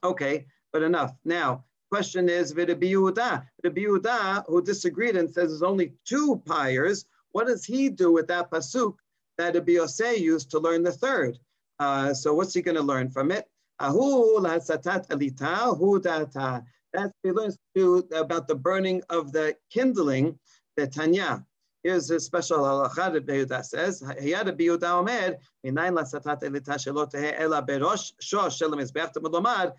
Okay, 0.05 0.47
but 0.73 0.83
enough. 0.83 1.15
Now, 1.25 1.65
question 1.91 2.29
is 2.29 2.55
Rabbi 2.55 2.75
Yehuda. 2.75 3.47
Rabbi 3.65 3.81
Yehuda, 3.81 4.45
who 4.47 4.62
disagreed 4.62 5.17
and 5.17 5.33
says 5.33 5.49
there's 5.49 5.62
only 5.62 5.95
two 6.05 6.43
pyres, 6.45 7.06
what 7.33 7.47
does 7.47 7.65
he 7.65 7.89
do 7.89 8.12
with 8.12 8.29
that 8.29 8.51
pasuk 8.51 8.95
that 9.39 9.55
Rabbi 9.55 9.79
used 10.17 10.51
to 10.51 10.58
learn 10.58 10.82
the 10.82 10.93
third? 10.93 11.39
Uh, 11.79 12.15
so 12.15 12.34
what's 12.34 12.55
he 12.55 12.63
going 12.63 12.77
to 12.77 12.82
learn 12.82 13.11
from 13.11 13.32
it? 13.32 13.49
Ahu 13.81 14.41
satat 14.41 15.08
alita 15.08 15.77
hu 15.77 16.01
data. 16.01 16.65
That's 16.93 17.13
he 17.25 17.32
learns 17.32 17.56
to 17.75 18.06
about 18.15 18.46
the 18.46 18.55
burning 18.55 19.03
of 19.11 19.32
the 19.32 19.56
kindling, 19.70 20.39
the 20.77 20.87
Tanya. 20.87 21.44
Here's 21.84 22.10
a 22.10 22.19
special 22.19 22.58
halacha 22.58 23.48
that 23.48 23.67
says, 23.67 24.03
"Hayad 24.03 24.58
biyuda 24.58 24.91
omer 25.00 25.36
minayin 25.64 25.94
lasatat 25.94 26.43
elita 26.43 26.74
shelo 26.82 27.05
ela 27.14 27.62
berosh 27.62 28.12
shosh 28.20 28.58
shel 28.58 28.70
mizbeach 28.70 29.12
temulomad 29.12 29.74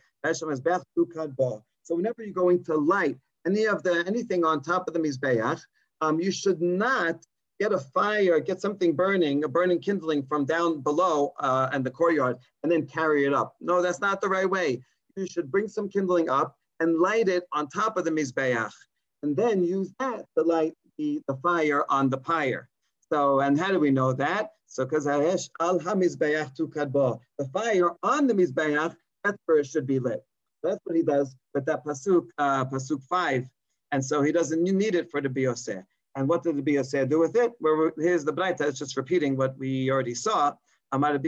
so 1.83 1.95
whenever 1.95 2.23
you're 2.23 2.33
going 2.33 2.63
to 2.63 2.75
light 2.75 3.17
any 3.45 3.65
of 3.65 3.83
the 3.83 4.03
anything 4.07 4.43
on 4.43 4.61
top 4.61 4.87
of 4.87 4.93
the 4.95 4.99
mizbeach, 4.99 5.61
um, 6.01 6.19
you 6.19 6.31
should 6.31 6.61
not 6.61 7.23
get 7.59 7.71
a 7.71 7.77
fire, 7.77 8.39
get 8.39 8.59
something 8.59 8.95
burning, 8.95 9.43
a 9.43 9.47
burning 9.47 9.79
kindling 9.79 10.23
from 10.23 10.43
down 10.45 10.81
below 10.81 11.33
uh, 11.39 11.69
and 11.71 11.85
the 11.85 11.91
courtyard, 11.91 12.37
and 12.63 12.71
then 12.71 12.87
carry 12.87 13.25
it 13.25 13.33
up. 13.33 13.55
No, 13.61 13.83
that's 13.83 14.01
not 14.01 14.19
the 14.19 14.27
right 14.27 14.49
way. 14.49 14.83
You 15.15 15.27
should 15.27 15.51
bring 15.51 15.67
some 15.67 15.87
kindling 15.87 16.27
up 16.27 16.57
and 16.79 16.99
light 16.99 17.29
it 17.29 17.43
on 17.53 17.67
top 17.67 17.97
of 17.97 18.03
the 18.03 18.11
mizbeach, 18.11 18.73
and 19.21 19.37
then 19.37 19.63
use 19.63 19.93
that 19.99 20.25
to 20.35 20.43
light 20.43 20.73
the, 20.97 21.21
the 21.27 21.35
fire 21.37 21.85
on 21.89 22.09
the 22.09 22.17
pyre. 22.17 22.69
So, 23.11 23.39
and 23.41 23.59
how 23.59 23.71
do 23.71 23.79
we 23.79 23.91
know 23.91 24.13
that? 24.13 24.51
So, 24.67 24.85
because 24.85 25.07
al 25.07 25.79
hamizbeach 25.79 26.55
tu 26.55 26.67
the 26.73 27.45
fire 27.53 27.91
on 28.03 28.27
the 28.27 28.95
that's 29.23 29.37
where 29.45 29.59
it 29.59 29.67
should 29.67 29.87
be 29.87 29.99
lit. 29.99 30.23
That's 30.63 30.79
what 30.83 30.95
he 30.95 31.03
does 31.03 31.35
with 31.53 31.65
that 31.65 31.85
pasuk, 31.85 32.27
uh, 32.37 32.65
pasuk 32.65 33.03
five, 33.03 33.47
and 33.91 34.03
so 34.03 34.21
he 34.21 34.31
doesn't 34.31 34.63
need 34.63 34.95
it 34.95 35.09
for 35.11 35.21
the 35.21 35.29
bioseh. 35.29 35.83
And 36.15 36.27
what 36.27 36.43
did 36.43 36.57
the 36.57 36.61
bioseh 36.61 37.09
do 37.09 37.19
with 37.19 37.35
it? 37.35 37.51
Well, 37.59 37.91
here's 37.97 38.25
the 38.25 38.33
braita. 38.33 38.61
It's 38.61 38.79
just 38.79 38.97
repeating 38.97 39.37
what 39.37 39.57
we 39.57 39.91
already 39.91 40.15
saw. 40.15 40.53
From 40.91 41.01
that 41.01 41.21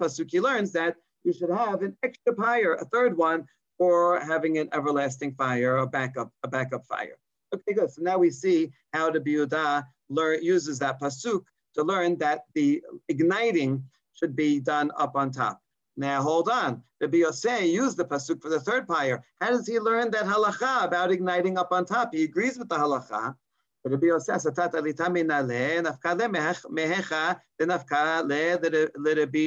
pasuk, 0.00 0.30
he 0.30 0.40
learns 0.40 0.72
that 0.72 0.96
you 1.24 1.32
should 1.32 1.50
have 1.50 1.82
an 1.82 1.96
extra 2.02 2.34
pyre, 2.34 2.74
a 2.74 2.84
third 2.86 3.16
one, 3.16 3.46
for 3.82 4.20
having 4.20 4.58
an 4.58 4.68
everlasting 4.72 5.34
fire, 5.34 5.78
a 5.78 5.86
backup, 5.88 6.30
a 6.44 6.48
backup 6.48 6.86
fire. 6.86 7.18
Okay, 7.52 7.72
good. 7.74 7.90
So 7.90 8.00
now 8.00 8.16
we 8.16 8.30
see 8.30 8.70
how 8.92 9.10
the 9.10 9.18
Biuda 9.18 9.84
learn, 10.08 10.38
uses 10.40 10.78
that 10.78 11.00
pasuk 11.00 11.42
to 11.74 11.82
learn 11.82 12.16
that 12.18 12.44
the 12.54 12.80
igniting 13.08 13.82
should 14.14 14.36
be 14.36 14.60
done 14.60 14.92
up 14.96 15.16
on 15.16 15.32
top. 15.32 15.60
Now 15.96 16.22
hold 16.22 16.48
on. 16.48 16.80
Rabbi 17.00 17.22
Yosei 17.24 17.72
used 17.72 17.96
the 17.96 18.04
pasuk 18.04 18.40
for 18.40 18.50
the 18.50 18.60
third 18.60 18.86
pyre. 18.86 19.24
How 19.40 19.50
does 19.50 19.66
he 19.66 19.80
learn 19.80 20.12
that 20.12 20.26
halacha 20.26 20.84
about 20.84 21.10
igniting 21.10 21.58
up 21.58 21.72
on 21.72 21.84
top? 21.84 22.14
He 22.14 22.22
agrees 22.22 22.56
with 22.56 22.68
the 22.68 22.76
halacha. 22.76 23.34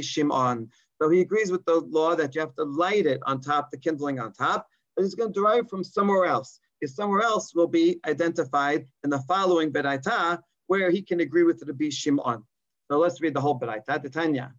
Shimon. 0.04 0.70
So 1.02 1.10
he 1.10 1.22
agrees 1.22 1.52
with 1.52 1.66
the 1.66 1.82
law 1.82 2.16
that 2.16 2.36
you 2.36 2.42
have 2.42 2.56
to 2.56 2.64
light 2.64 3.06
it 3.06 3.22
on 3.26 3.42
top, 3.42 3.72
the 3.72 3.78
kindling 3.78 4.20
on 4.20 4.34
top, 4.34 4.68
but 4.96 5.04
it's 5.04 5.16
going 5.16 5.34
to 5.34 5.40
derive 5.40 5.70
from 5.70 5.84
somewhere 5.84 6.26
else. 6.26 6.60
If 6.82 6.92
somewhere 6.92 7.24
else 7.24 7.54
will 7.54 7.68
be 7.68 8.00
identified 8.06 8.88
in 9.04 9.10
the 9.10 9.20
following 9.20 9.72
Beraita, 9.72 10.40
where 10.68 10.90
he 10.90 11.02
can 11.02 11.20
agree 11.20 11.44
with 11.44 11.64
Rabbi 11.66 11.90
Shimon. 11.90 12.44
So 12.90 12.98
let's 12.98 13.22
read 13.22 13.34
the 13.34 13.42
whole 13.42 13.60
Beraita. 13.60 14.02
the 14.02 14.50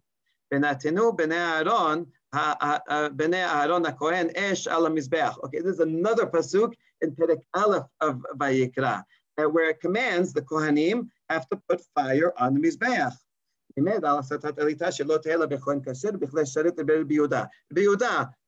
Benatenu 0.53 1.15
b'nei 1.17 1.65
Aaron, 1.65 2.07
uh, 2.33 3.09
b'nei 3.09 3.65
Aaron 3.65 3.83
HaKohen 3.83 4.31
esh 4.35 4.67
al 4.67 4.85
Okay, 4.85 5.59
this 5.59 5.73
is 5.73 5.79
another 5.79 6.25
pasuk 6.25 6.73
in 7.01 7.11
Perek 7.11 7.41
Aleph 7.53 7.85
of 8.01 8.25
Vayikra, 8.35 9.03
where 9.35 9.69
it 9.69 9.81
commands 9.81 10.33
the 10.33 10.41
Kohanim 10.41 11.09
have 11.29 11.47
to 11.49 11.59
put 11.69 11.81
fire 11.93 12.33
on 12.37 12.53
the 12.53 12.59
Mizbeach 12.61 13.13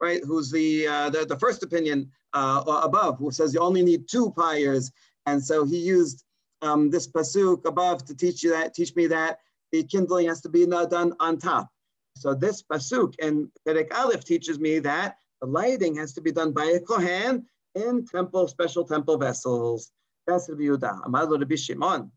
right, 0.01 0.21
who's 0.25 0.51
the, 0.51 0.88
uh, 0.88 1.09
the, 1.09 1.25
the 1.25 1.38
first 1.38 1.63
opinion 1.63 2.09
uh, 2.33 2.63
above, 2.83 3.17
who 3.19 3.31
says 3.31 3.53
you 3.53 3.59
only 3.59 3.83
need 3.83 4.07
two 4.09 4.31
pyres, 4.31 4.91
and 5.25 5.43
so 5.43 5.65
he 5.65 5.77
used 5.77 6.24
um, 6.62 6.89
this 6.89 7.07
pasuk 7.07 7.65
above 7.65 8.05
to 8.05 8.15
teach 8.15 8.43
you 8.43 8.51
that, 8.51 8.74
teach 8.74 8.95
me 8.95 9.07
that 9.07 9.39
the 9.71 9.83
kindling 9.83 10.27
has 10.27 10.41
to 10.41 10.50
be 10.50 10.65
done 10.65 11.13
on 11.19 11.38
top. 11.38 11.69
So 12.15 12.33
this 12.33 12.63
pasuk 12.63 13.13
in 13.19 13.51
Perek 13.67 13.93
Aleph 13.93 14.25
teaches 14.25 14.59
me 14.59 14.79
that 14.79 15.17
the 15.41 15.48
lighting 15.48 15.95
has 15.95 16.13
to 16.13 16.21
be 16.21 16.31
done 16.31 16.51
by 16.51 16.65
a 16.65 16.79
kohen 16.79 17.45
in 17.75 18.05
temple, 18.05 18.48
special 18.48 18.83
temple 18.83 19.17
vessels. 19.17 19.91
That's 20.27 20.50
Rabbi 20.50 20.63
Yehuda. 20.63 21.05
Amar 21.05 21.29
Rabbi 21.29 21.55
Shimon. 21.55 22.12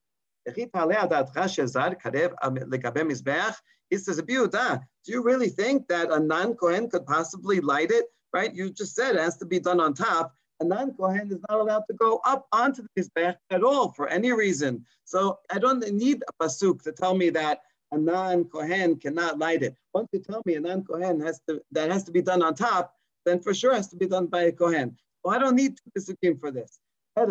Says, 0.46 0.56
do 4.16 4.80
you 5.06 5.22
really 5.22 5.48
think 5.48 5.88
that 5.88 6.10
a 6.10 6.18
non-kohen 6.18 6.90
could 6.90 7.06
possibly 7.06 7.60
light 7.60 7.90
it? 7.90 8.06
Right? 8.32 8.54
You 8.54 8.70
just 8.70 8.94
said 8.94 9.16
it 9.16 9.20
has 9.20 9.36
to 9.38 9.46
be 9.46 9.60
done 9.60 9.80
on 9.80 9.92
top. 9.92 10.32
A 10.60 10.64
non-kohen 10.64 11.30
is 11.30 11.40
not 11.50 11.60
allowed 11.60 11.82
to 11.90 11.96
go 11.96 12.20
up 12.24 12.46
onto 12.52 12.82
the 12.82 13.02
mizbeach 13.02 13.36
at 13.50 13.62
all 13.62 13.92
for 13.92 14.08
any 14.08 14.32
reason. 14.32 14.84
So 15.04 15.38
I 15.50 15.58
don't 15.58 15.86
need 15.92 16.22
a 16.28 16.44
pasuk 16.44 16.82
to 16.84 16.92
tell 16.92 17.14
me 17.14 17.30
that 17.30 17.60
a 17.92 17.98
non-Kohen 17.98 18.98
cannot 18.98 19.38
light 19.38 19.62
it. 19.62 19.76
Once 19.92 20.08
you 20.12 20.20
tell 20.20 20.40
me 20.46 20.54
a 20.54 20.60
non-Kohen 20.60 21.20
has 21.20 21.40
to, 21.48 21.60
that 21.72 21.90
has 21.90 22.04
to 22.04 22.10
be 22.10 22.22
done 22.22 22.42
on 22.42 22.54
top, 22.54 22.94
then 23.26 23.40
for 23.40 23.52
sure 23.52 23.74
has 23.74 23.88
to 23.88 23.96
be 23.96 24.06
done 24.06 24.26
by 24.26 24.44
a 24.44 24.52
Kohen. 24.52 24.96
Well, 25.22 25.34
I 25.34 25.38
don't 25.38 25.54
need 25.54 25.76
two 25.76 25.90
Pesukim 25.96 26.40
for 26.40 26.50
this. 26.50 26.80
So 27.14 27.26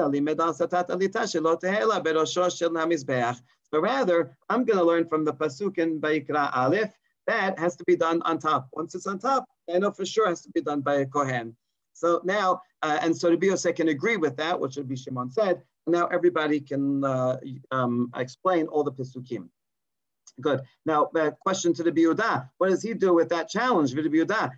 rather, 3.80 4.38
I'm 4.50 4.66
going 4.66 4.78
to 4.78 4.84
learn 4.84 5.08
from 5.08 5.26
the 5.26 5.34
Pasuk 5.34 5.78
in 5.80 6.00
Vayikra 6.00 6.56
Aleph, 6.56 6.94
that 7.26 7.58
has 7.58 7.76
to 7.78 7.84
be 7.86 7.96
done 7.96 8.22
on 8.24 8.38
top. 8.38 8.68
Once 8.74 8.94
it's 8.94 9.08
on 9.08 9.18
top, 9.18 9.46
I 9.74 9.80
know 9.80 9.92
for 9.92 10.06
sure 10.06 10.28
has 10.28 10.42
to 10.42 10.50
be 10.52 10.62
done 10.62 10.82
by 10.82 10.96
a 10.96 11.06
Kohen. 11.06 11.56
So 11.94 12.22
now, 12.24 12.62
uh, 12.84 13.00
and 13.02 13.16
so 13.16 13.30
the 13.32 13.38
Biose 13.38 13.76
can 13.76 13.88
agree 13.90 14.18
with 14.18 14.38
that, 14.38 14.60
which 14.60 14.78
be 14.88 14.96
Shimon 14.96 15.32
said. 15.32 15.64
Now 15.88 16.08
everybody 16.08 16.60
can 16.60 17.04
uh, 17.04 17.38
um, 17.72 18.12
explain 18.16 18.68
all 18.68 18.84
the 18.84 18.92
Pesukim. 18.92 19.50
Good. 20.40 20.62
Now, 20.86 21.10
the 21.14 21.36
question 21.42 21.74
to 21.74 21.84
the 21.84 21.92
Biuda, 21.92 22.50
what 22.58 22.70
does 22.70 22.82
he 22.82 22.94
do 22.94 23.14
with 23.14 23.30
that 23.30 23.50
challenge? 23.50 23.94
The 23.94 24.02
Biuda, 24.02 24.52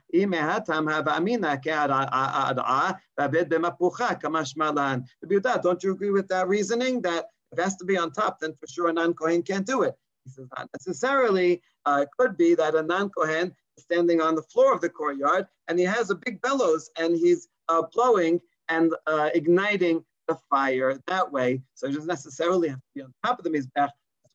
don't 5.62 5.84
you 5.84 5.92
agree 5.92 6.12
with 6.12 6.28
that 6.28 6.48
reasoning 6.48 7.02
that 7.02 7.26
if 7.52 7.60
it 7.60 7.62
has 7.62 7.76
to 7.78 7.86
be 7.86 7.98
on 7.98 8.12
top, 8.12 8.40
then 8.40 8.54
for 8.60 8.68
sure 8.68 8.90
a 8.90 8.94
non-Kohen 8.94 9.44
can't 9.44 9.66
do 9.66 9.82
it? 9.84 9.96
He 10.26 10.32
says, 10.32 10.48
not 10.58 10.70
necessarily. 10.74 11.62
Uh, 11.86 12.04
it 12.04 12.10
could 12.18 12.38
be 12.38 12.56
that 12.56 12.76
a 12.76 12.84
non-Kohen 12.84 13.54
is 13.78 13.84
standing 13.84 14.22
on 14.22 14.36
the 14.36 14.44
floor 14.44 14.74
of 14.74 14.82
the 14.82 14.90
courtyard 14.90 15.48
and 15.68 15.78
he 15.78 15.86
has 15.86 16.10
a 16.10 16.16
big 16.16 16.42
bellows 16.42 16.90
and 16.98 17.16
he's 17.16 17.48
uh, 17.70 17.82
blowing 17.94 18.40
and 18.70 18.94
uh, 19.08 19.30
igniting 19.34 20.04
the 20.28 20.38
fire 20.50 20.98
that 21.08 21.32
way. 21.32 21.62
So 21.74 21.88
it 21.88 21.92
doesn't 21.92 22.08
necessarily 22.08 22.70
have 22.70 22.78
to 22.78 22.84
be 22.96 23.02
on 23.02 23.14
top 23.26 23.40
of 23.40 23.44
the 23.44 23.50
Mizbech, 23.50 23.90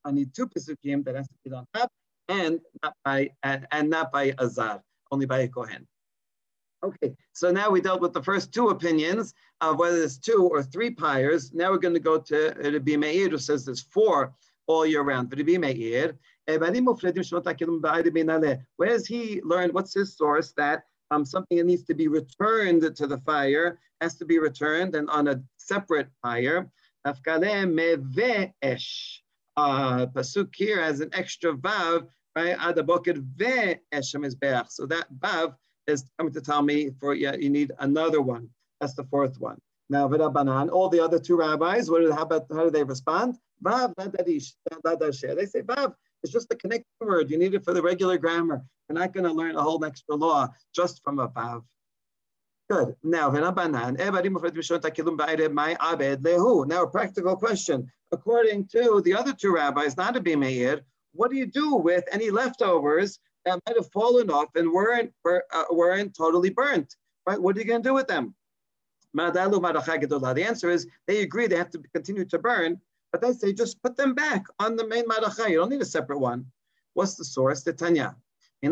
I 0.05 0.13
need 0.13 0.35
two 0.35 0.47
Pesukim 0.47 1.05
that 1.05 1.17
has 1.17 1.27
to 1.29 1.35
be 1.45 1.53
on 1.55 1.67
top 1.75 1.91
and 2.29 2.61
not 2.83 2.95
by 3.05 3.31
and, 3.43 3.67
and 3.73 3.91
not 3.91 4.13
by 4.13 4.35
Azar, 4.39 4.83
only 5.11 5.27
by 5.27 5.41
a 5.41 5.49
Kohen. 5.49 5.87
Okay, 6.85 7.17
so 7.33 7.51
now 7.51 7.71
we 7.71 7.81
dealt 7.81 8.01
with 8.01 8.13
the 8.13 8.23
first 8.23 8.53
two 8.53 8.69
opinions 8.69 9.35
of 9.61 9.79
whether 9.79 10.01
it's 10.01 10.17
two 10.19 10.49
or 10.53 10.63
three 10.63 10.91
pyres. 10.91 11.53
Now 11.53 11.73
we're 11.73 11.79
going 11.79 11.95
to 11.95 12.01
go 12.01 12.19
to 12.19 12.55
Rabbi 12.57 12.97
Meir, 12.97 13.29
who 13.29 13.39
says 13.39 13.65
there's 13.65 13.83
four 13.83 14.33
all 14.69 14.87
year 14.87 15.03
round. 15.03 15.35
Rabbi 15.37 15.57
Meir, 15.59 16.15
where 18.77 18.99
he 19.07 19.41
learn? 19.43 19.71
What's 19.71 19.95
his 19.95 20.17
source 20.17 20.53
that 20.57 20.85
um, 21.11 21.25
something 21.25 21.59
that 21.59 21.67
needs 21.67 21.85
to 21.85 21.95
be 21.95 22.07
returned 22.07 22.95
to 22.95 23.07
the 23.07 23.19
fire 23.19 23.81
has 24.01 24.15
to 24.17 24.25
be 24.25 24.39
returned 24.39 24.95
and 24.95 25.11
on 25.11 25.27
a 25.27 25.43
separate 25.57 26.09
fire? 26.23 26.71
Uh, 29.59 30.07
pasuk 30.07 30.55
here 30.55 30.81
has 30.81 31.01
an 31.01 31.11
extra 31.13 31.53
vav, 31.53 32.07
right? 32.37 32.57
Adaboket 32.59 33.19
ve 33.37 33.79
eshem 33.93 34.25
is 34.25 34.35
beach. 34.35 34.69
So 34.69 34.87
that 34.87 35.07
vav 35.19 35.55
is 35.87 36.05
coming 36.17 36.33
to 36.35 36.41
tell 36.41 36.63
me 36.63 36.91
for 37.01 37.15
yeah, 37.15 37.35
you 37.35 37.51
need 37.51 37.73
another 37.81 38.21
one. 38.21 38.49
That's 38.81 38.95
the 38.95 39.05
fourth 39.05 39.41
one. 39.41 39.59
Now 39.91 40.09
v'rabanan, 40.09 40.71
all 40.71 40.89
the 40.89 41.01
other 41.01 41.19
two 41.19 41.37
rabbis, 41.37 41.91
what 41.91 42.03
how 42.13 42.23
about 42.23 42.47
how 42.53 42.65
do 42.65 42.71
they 42.71 42.85
respond? 42.85 43.37
Vav 43.65 43.95
ladadish 43.97 44.53
They 45.37 45.47
say 45.47 45.63
vav. 45.63 45.95
It's 46.23 46.33
just 46.33 46.53
a 46.53 46.57
connecting 46.57 46.85
word. 47.01 47.31
You 47.31 47.39
need 47.39 47.55
it 47.55 47.65
for 47.65 47.75
the 47.75 47.83
regular 47.83 48.19
grammar. 48.19 48.63
You're 48.89 48.99
not 48.99 49.13
going 49.13 49.25
to 49.25 49.33
learn 49.33 49.57
a 49.57 49.63
whole 49.63 49.85
extra 49.85 50.15
law 50.15 50.49
just 50.75 51.03
from 51.05 51.19
a 51.19 51.29
vav. 51.29 51.63
Good. 52.71 52.97
Now, 53.03 53.31
my 53.31 53.41
abed 55.81 56.23
lehu. 56.23 56.67
now 56.67 56.83
a 56.83 56.91
practical 56.91 57.37
question. 57.37 57.91
According 58.11 58.69
to 58.69 59.03
the 59.05 59.15
other 59.15 59.33
two 59.33 59.55
rabbis, 59.55 59.97
not 59.97 60.17
a 60.17 60.37
Meir, 60.37 60.81
what 61.13 61.31
do 61.31 61.37
you 61.37 61.47
do 61.47 61.75
with 61.75 62.05
any 62.11 62.31
leftovers 62.31 63.19
that 63.45 63.61
might 63.67 63.77
have 63.77 63.91
fallen 63.93 64.31
off 64.31 64.55
and 64.55 64.71
weren't, 64.71 65.13
uh, 65.27 65.65
weren't 65.71 66.17
totally 66.17 66.51
burnt? 66.51 66.97
Right? 67.27 67.41
What 67.41 67.57
are 67.57 67.61
you 67.61 67.67
going 67.67 67.83
to 67.83 67.89
do 67.89 67.95
with 67.95 68.09
them? 68.09 68.35
The 69.15 70.45
answer 70.47 70.71
is 70.71 70.87
they 71.07 71.23
agree 71.23 71.47
they 71.47 71.57
have 71.57 71.71
to 71.71 71.83
continue 71.95 72.25
to 72.27 72.39
burn, 72.39 72.81
but 73.11 73.21
they 73.21 73.33
say 73.33 73.53
just 73.53 73.83
put 73.83 73.97
them 73.97 74.15
back 74.15 74.45
on 74.59 74.77
the 74.77 74.87
main 74.87 75.07
maracha. 75.07 75.49
You 75.49 75.59
don't 75.59 75.71
need 75.71 75.83
a 75.83 75.87
separate 75.87 76.19
one. 76.19 76.47
What's 76.95 77.15
the 77.17 77.25
source? 77.25 77.63
The 77.63 77.73
Tanya. 77.73 78.17
How 78.61 78.69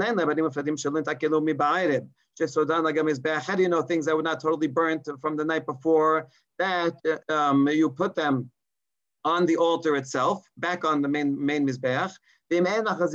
do 3.57 3.63
you 3.63 3.69
know 3.69 3.83
things 3.83 4.07
that 4.07 4.17
were 4.17 4.23
not 4.23 4.41
totally 4.41 4.67
burnt 4.67 5.09
from 5.21 5.37
the 5.37 5.45
night 5.45 5.65
before 5.65 6.29
that 6.59 6.97
um, 7.29 7.69
you 7.69 7.91
put 7.91 8.15
them 8.15 8.51
on 9.27 9.45
the 9.45 9.57
altar 9.57 9.97
itself, 9.97 10.49
back 10.57 10.85
on 10.85 11.03
the 11.03 11.09
main, 11.09 11.45
main 11.45 11.67
Mizbeach? 11.67 12.13
And 12.49 12.65
let's 12.65 13.11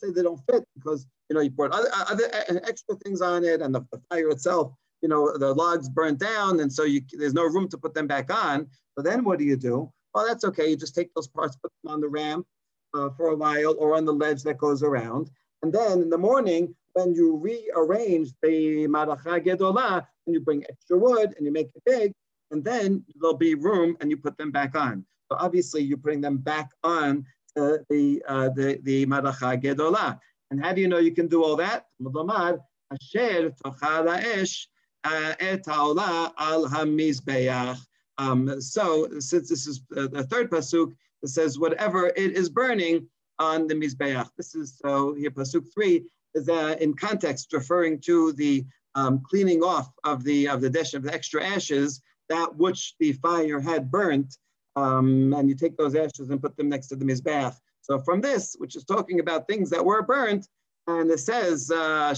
say 0.00 0.10
they 0.10 0.22
don't 0.22 0.40
fit 0.50 0.64
because 0.74 1.06
you 1.28 1.34
know 1.34 1.42
you 1.42 1.50
put 1.50 1.72
other, 1.72 1.90
other 1.92 2.30
extra 2.66 2.96
things 3.04 3.20
on 3.20 3.44
it 3.44 3.60
and 3.60 3.74
the, 3.74 3.82
the, 3.92 4.00
fire 4.08 4.30
itself, 4.30 4.72
you 5.02 5.10
know, 5.10 5.36
the 5.36 5.52
logs 5.52 5.90
burnt 5.90 6.18
down, 6.18 6.60
and 6.60 6.72
so 6.72 6.84
you, 6.84 7.02
there's 7.12 7.34
no 7.34 7.44
room 7.44 7.68
to 7.68 7.76
put 7.76 7.92
them 7.92 8.06
back 8.06 8.32
on. 8.32 8.66
So 8.96 9.02
then 9.02 9.22
what 9.22 9.38
do 9.38 9.44
you 9.44 9.56
do? 9.56 9.92
Well, 10.14 10.26
that's 10.26 10.44
okay. 10.44 10.70
You 10.70 10.76
just 10.76 10.94
take 10.94 11.12
those 11.14 11.28
parts, 11.28 11.56
put 11.56 11.70
them 11.84 11.92
on 11.92 12.00
the 12.00 12.08
ramp 12.08 12.46
uh, 12.94 13.10
for 13.18 13.28
a 13.28 13.36
while 13.36 13.74
or 13.78 13.94
on 13.94 14.06
the 14.06 14.14
ledge 14.14 14.42
that 14.44 14.56
goes 14.56 14.82
around. 14.82 15.28
And 15.62 15.70
then 15.70 16.00
in 16.00 16.08
the 16.08 16.16
morning, 16.16 16.74
when 16.96 17.14
you 17.14 17.36
rearrange 17.36 18.30
the 18.42 18.88
Maracha 18.88 19.44
Gedolah, 19.44 20.06
and 20.26 20.34
you 20.34 20.40
bring 20.40 20.64
extra 20.64 20.96
wood 20.96 21.34
and 21.36 21.44
you 21.44 21.52
make 21.52 21.68
it 21.74 21.82
big, 21.84 22.12
and 22.50 22.64
then 22.64 23.04
there'll 23.20 23.36
be 23.36 23.54
room 23.54 23.98
and 24.00 24.10
you 24.10 24.16
put 24.16 24.38
them 24.38 24.50
back 24.50 24.74
on. 24.74 25.04
So 25.30 25.36
obviously 25.38 25.82
you're 25.82 25.98
putting 25.98 26.22
them 26.22 26.38
back 26.38 26.70
on 26.82 27.26
the, 27.54 28.22
uh, 28.26 28.48
the, 28.48 28.80
the 28.84 29.04
Maracha 29.04 29.62
Gedolah. 29.62 30.18
And 30.50 30.64
how 30.64 30.72
do 30.72 30.80
you 30.80 30.88
know 30.88 30.98
you 30.98 31.12
can 31.12 31.28
do 31.28 31.44
all 31.44 31.56
that? 31.56 31.86
Asher 32.90 33.52
uh, 35.04 35.34
al 36.38 36.66
um, 38.18 38.60
so 38.62 39.08
since 39.18 39.50
this 39.50 39.66
is 39.66 39.82
uh, 39.94 40.06
the 40.06 40.24
third 40.24 40.50
pasuk, 40.50 40.94
it 41.22 41.28
says 41.28 41.58
whatever 41.58 42.06
it 42.06 42.32
is 42.32 42.48
burning 42.48 43.06
on 43.38 43.66
the 43.66 43.74
mizbeach. 43.74 44.30
This 44.38 44.54
is 44.54 44.78
so 44.82 45.14
here 45.14 45.30
pasuk 45.30 45.66
three 45.74 46.06
uh, 46.48 46.76
in 46.80 46.94
context 46.94 47.52
referring 47.52 48.00
to 48.00 48.32
the 48.32 48.64
um, 48.94 49.22
cleaning 49.28 49.62
off 49.62 49.90
of 50.04 50.24
the 50.24 50.48
of 50.48 50.60
the 50.60 50.70
dish 50.70 50.94
of 50.94 51.02
the 51.02 51.12
extra 51.12 51.44
ashes 51.44 52.00
that 52.28 52.56
which 52.56 52.94
the 52.98 53.12
fire 53.12 53.60
had 53.60 53.90
burnt, 53.90 54.38
um, 54.74 55.32
and 55.34 55.48
you 55.48 55.54
take 55.54 55.76
those 55.76 55.94
ashes 55.94 56.30
and 56.30 56.42
put 56.42 56.56
them 56.56 56.68
next 56.68 56.88
to 56.88 56.96
the 56.96 57.04
mizbeach. 57.04 57.54
So 57.82 58.00
from 58.00 58.20
this, 58.20 58.56
which 58.58 58.74
is 58.74 58.84
talking 58.84 59.20
about 59.20 59.46
things 59.46 59.70
that 59.70 59.84
were 59.84 60.02
burnt, 60.02 60.48
and 60.88 61.10
it 61.10 61.20
says, 61.20 61.70
uh, 61.70 62.14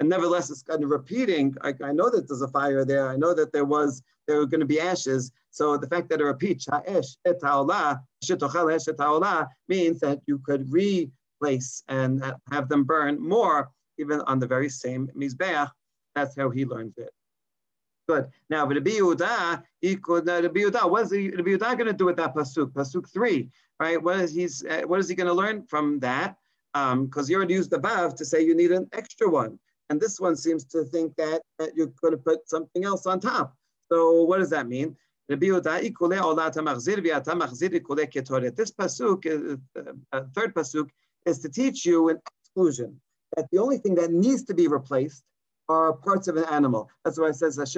and 0.00 0.08
nevertheless 0.08 0.50
it's 0.50 0.62
kind 0.62 0.84
of 0.84 0.90
repeating. 0.90 1.54
I, 1.62 1.74
I, 1.82 1.92
know 1.92 2.10
that 2.10 2.28
there's 2.28 2.42
a 2.42 2.48
fire 2.48 2.84
there. 2.84 3.08
I 3.08 3.16
know 3.16 3.34
that 3.34 3.52
there 3.52 3.64
was, 3.64 4.02
there 4.26 4.38
were 4.38 4.46
going 4.46 4.60
to 4.60 4.66
be 4.66 4.80
ashes. 4.80 5.32
So 5.50 5.76
the 5.76 5.88
fact 5.88 6.08
that 6.10 6.20
it 6.20 6.24
repeats, 6.24 6.66
means 9.68 10.00
that 10.00 10.20
you 10.26 10.38
could 10.38 10.72
replace 11.40 11.82
and 11.88 12.22
have 12.50 12.68
them 12.68 12.84
burn 12.84 13.20
more, 13.20 13.70
even 13.98 14.20
on 14.22 14.38
the 14.38 14.46
very 14.46 14.68
same 14.68 15.08
Mizbeach. 15.16 15.70
That's 16.14 16.36
how 16.36 16.50
he 16.50 16.64
learns 16.64 16.98
it. 16.98 17.10
Good. 18.08 18.26
Now, 18.48 18.66
Rabbi 18.66 18.90
Yehuda, 18.90 19.62
Rabbi 19.82 20.60
Yehuda, 20.60 20.90
what 20.90 21.02
is 21.04 21.10
the, 21.10 21.30
Rabbi 21.30 21.50
Yehuda 21.50 21.76
going 21.78 21.86
to 21.86 21.92
do 21.92 22.06
with 22.06 22.16
that 22.16 22.34
pasuk? 22.34 22.72
Pasuk 22.72 23.08
three, 23.12 23.50
right? 23.78 24.02
What 24.02 24.18
is 24.18 24.34
he's 24.34 24.64
uh, 24.64 24.82
what 24.86 24.98
is 25.00 25.08
he 25.08 25.14
going 25.14 25.28
to 25.28 25.32
learn 25.32 25.64
from 25.66 26.00
that? 26.00 26.36
Because 26.72 27.26
um, 27.26 27.30
you 27.30 27.36
already 27.36 27.54
used 27.54 27.70
the 27.70 27.78
vav 27.78 28.16
to 28.16 28.24
say 28.24 28.44
you 28.44 28.56
need 28.56 28.72
an 28.72 28.88
extra 28.92 29.28
one, 29.28 29.58
and 29.90 30.00
this 30.00 30.18
one 30.20 30.36
seems 30.36 30.64
to 30.66 30.84
think 30.84 31.14
that, 31.16 31.42
that 31.58 31.76
you're 31.76 31.92
going 32.02 32.12
to 32.12 32.18
put 32.18 32.48
something 32.48 32.84
else 32.84 33.06
on 33.06 33.20
top. 33.20 33.56
So 33.90 34.22
what 34.22 34.38
does 34.38 34.50
that 34.50 34.68
mean? 34.68 34.96
This 35.28 35.38
pasuk, 38.80 39.26
uh, 39.26 39.56
uh, 40.12 40.22
third 40.34 40.54
pasuk, 40.54 40.88
is 41.26 41.40
to 41.40 41.48
teach 41.48 41.84
you 41.84 42.08
an 42.08 42.20
exclusion 42.42 43.00
that 43.36 43.46
the 43.52 43.58
only 43.58 43.78
thing 43.78 43.94
that 43.94 44.12
needs 44.12 44.44
to 44.44 44.54
be 44.54 44.68
replaced 44.68 45.22
are 45.68 45.92
parts 45.92 46.26
of 46.26 46.36
an 46.36 46.44
animal. 46.44 46.90
That's 47.04 47.18
why 47.18 47.28
it 47.28 47.36
says 47.36 47.54
So 47.54 47.62
if 47.62 47.76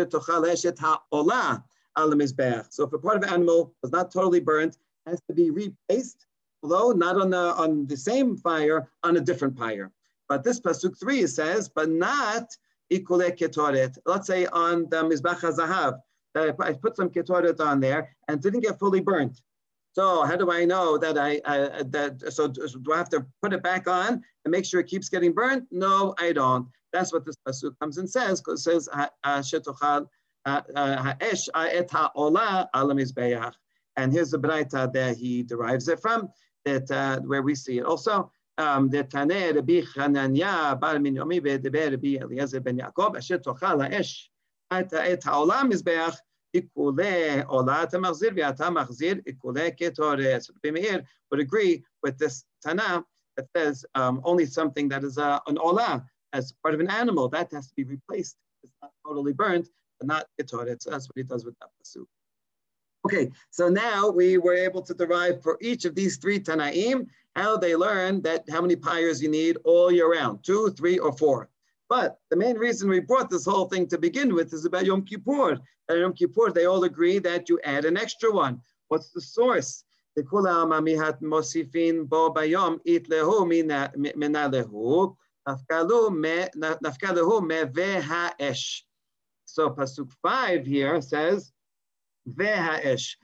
a 2.92 2.98
part 2.98 3.16
of 3.16 3.22
an 3.22 3.28
animal 3.28 3.74
was 3.82 3.92
not 3.92 4.10
totally 4.10 4.40
burnt, 4.40 4.78
it 5.06 5.10
has 5.10 5.20
to 5.28 5.34
be 5.34 5.50
replaced, 5.50 6.26
although 6.62 6.92
not 6.92 7.20
on 7.20 7.30
the 7.30 7.54
on 7.54 7.86
the 7.86 7.96
same 7.96 8.36
fire, 8.36 8.88
on 9.02 9.16
a 9.16 9.20
different 9.20 9.58
fire. 9.58 9.90
But 10.28 10.42
this 10.42 10.58
pasuk 10.58 10.98
three 10.98 11.26
says, 11.26 11.68
but 11.68 11.90
not 11.90 12.56
ikule 12.90 13.38
ketoret. 13.38 13.98
Let's 14.06 14.26
say 14.26 14.46
on 14.46 14.88
the 14.88 15.02
mizbach 15.02 15.40
zahav, 15.40 16.00
that 16.34 16.56
I 16.60 16.72
put 16.72 16.96
some 16.96 17.10
ketoret 17.10 17.60
on 17.60 17.80
there 17.80 18.16
and 18.28 18.40
didn't 18.40 18.60
get 18.60 18.78
fully 18.78 19.00
burnt. 19.00 19.42
So 19.92 20.24
how 20.24 20.36
do 20.36 20.50
I 20.50 20.64
know 20.64 20.96
that 20.96 21.18
I, 21.18 21.40
I 21.44 21.82
that 21.82 22.32
so, 22.32 22.48
do 22.48 22.92
I 22.92 22.96
have 22.96 23.10
to 23.10 23.26
put 23.42 23.52
it 23.52 23.62
back 23.62 23.86
on 23.86 24.22
and 24.44 24.50
make 24.50 24.64
sure 24.64 24.80
it 24.80 24.86
keeps 24.86 25.10
getting 25.10 25.32
burnt? 25.32 25.66
No, 25.70 26.14
I 26.18 26.32
don't. 26.32 26.66
That's 26.92 27.12
what 27.12 27.26
this 27.26 27.36
pasuk 27.46 27.78
comes 27.78 27.98
and 27.98 28.08
says 28.08 28.40
because 28.40 28.66
it 28.66 28.82
says 28.82 28.88
shetochal 29.24 30.06
ha'esh 30.46 31.48
et 31.54 31.90
ha'ola 31.90 32.70
ala 32.74 32.94
mizbeach. 32.94 33.52
And 33.96 34.12
here's 34.12 34.30
the 34.30 34.38
braita 34.38 34.90
that 34.92 35.16
he 35.18 35.42
derives 35.42 35.88
it 35.88 36.00
from, 36.00 36.30
that 36.64 36.90
uh, 36.90 37.20
where 37.20 37.42
we 37.42 37.54
see 37.54 37.78
it 37.78 37.84
also. 37.84 38.30
Um, 38.58 38.88
the 38.90 39.04
Taneh 39.04 39.54
Rabbi 39.54 39.80
Chananya 39.80 40.78
bar 40.78 40.96
Minyomi 40.96 41.40
ve'deber 41.40 41.90
Rabbi 41.90 42.22
Eliezer 42.22 42.60
ben 42.60 42.78
Yaakov 42.78 43.16
asher 43.16 43.38
tochal 43.38 43.82
ha'esh 43.82 44.30
et 44.70 45.24
ha'ola 45.24 45.64
mizbeach 45.64 46.16
Would 51.30 51.40
agree 51.40 51.84
with 52.02 52.18
this 52.18 52.44
Tana 52.62 53.04
that 53.36 53.46
says 53.56 53.84
um, 53.94 54.20
only 54.24 54.46
something 54.46 54.88
that 54.88 55.04
is 55.04 55.18
uh, 55.18 55.38
an 55.46 55.58
ola 55.58 56.04
as 56.32 56.52
part 56.62 56.74
of 56.74 56.80
an 56.80 56.90
animal 56.90 57.28
that 57.28 57.50
has 57.52 57.68
to 57.68 57.74
be 57.74 57.84
replaced. 57.84 58.36
It's 58.62 58.72
not 58.82 58.92
totally 59.06 59.32
burnt, 59.32 59.68
but 59.98 60.06
not 60.06 60.26
ketoret. 60.40 60.82
So 60.82 60.90
that's 60.90 61.08
what 61.08 61.16
he 61.16 61.22
does 61.22 61.44
with 61.44 61.54
that 61.60 61.70
pasuk. 61.82 62.06
Okay, 63.04 63.30
so 63.50 63.68
now 63.68 64.10
we 64.10 64.38
were 64.38 64.54
able 64.54 64.82
to 64.82 64.94
derive 64.94 65.42
for 65.42 65.58
each 65.60 65.84
of 65.84 65.94
these 65.94 66.18
three 66.18 66.38
Tanaim 66.38 67.06
how 67.34 67.56
they 67.56 67.74
learn 67.74 68.22
that 68.22 68.48
how 68.48 68.60
many 68.60 68.76
pyres 68.76 69.22
you 69.22 69.28
need 69.28 69.56
all 69.64 69.90
year 69.90 70.12
round, 70.12 70.44
two, 70.44 70.70
three, 70.70 70.98
or 70.98 71.12
four. 71.12 71.48
But 71.92 72.16
the 72.30 72.36
main 72.36 72.56
reason 72.56 72.88
we 72.88 73.00
brought 73.00 73.28
this 73.28 73.44
whole 73.44 73.66
thing 73.66 73.86
to 73.88 73.98
begin 73.98 74.32
with 74.34 74.54
is 74.54 74.64
about 74.64 74.86
Yom 74.86 75.04
Kippur. 75.04 75.58
At 75.90 75.98
Yom 75.98 76.14
Kippur, 76.14 76.50
they 76.50 76.64
all 76.64 76.84
agree 76.84 77.18
that 77.18 77.50
you 77.50 77.60
add 77.64 77.84
an 77.84 77.98
extra 77.98 78.32
one. 78.32 78.62
What's 78.88 79.10
the 79.10 79.20
source? 79.20 79.84
The 80.16 80.22
kula 80.22 80.64
mamihat 80.66 81.20
mosifin 81.20 82.08
bo 82.08 82.32
bayom 82.32 82.80
it 82.86 83.10
lehu 83.10 83.46
mina 83.46 83.92
lehu 83.94 85.14
nafkalu 85.46 86.10
me 87.46 87.56
ve'ha'esh. 87.76 88.80
So 89.44 89.68
pasuk 89.68 90.10
five 90.22 90.64
here 90.64 90.98
says 91.02 91.52
ve'ha'esh. 92.26 93.16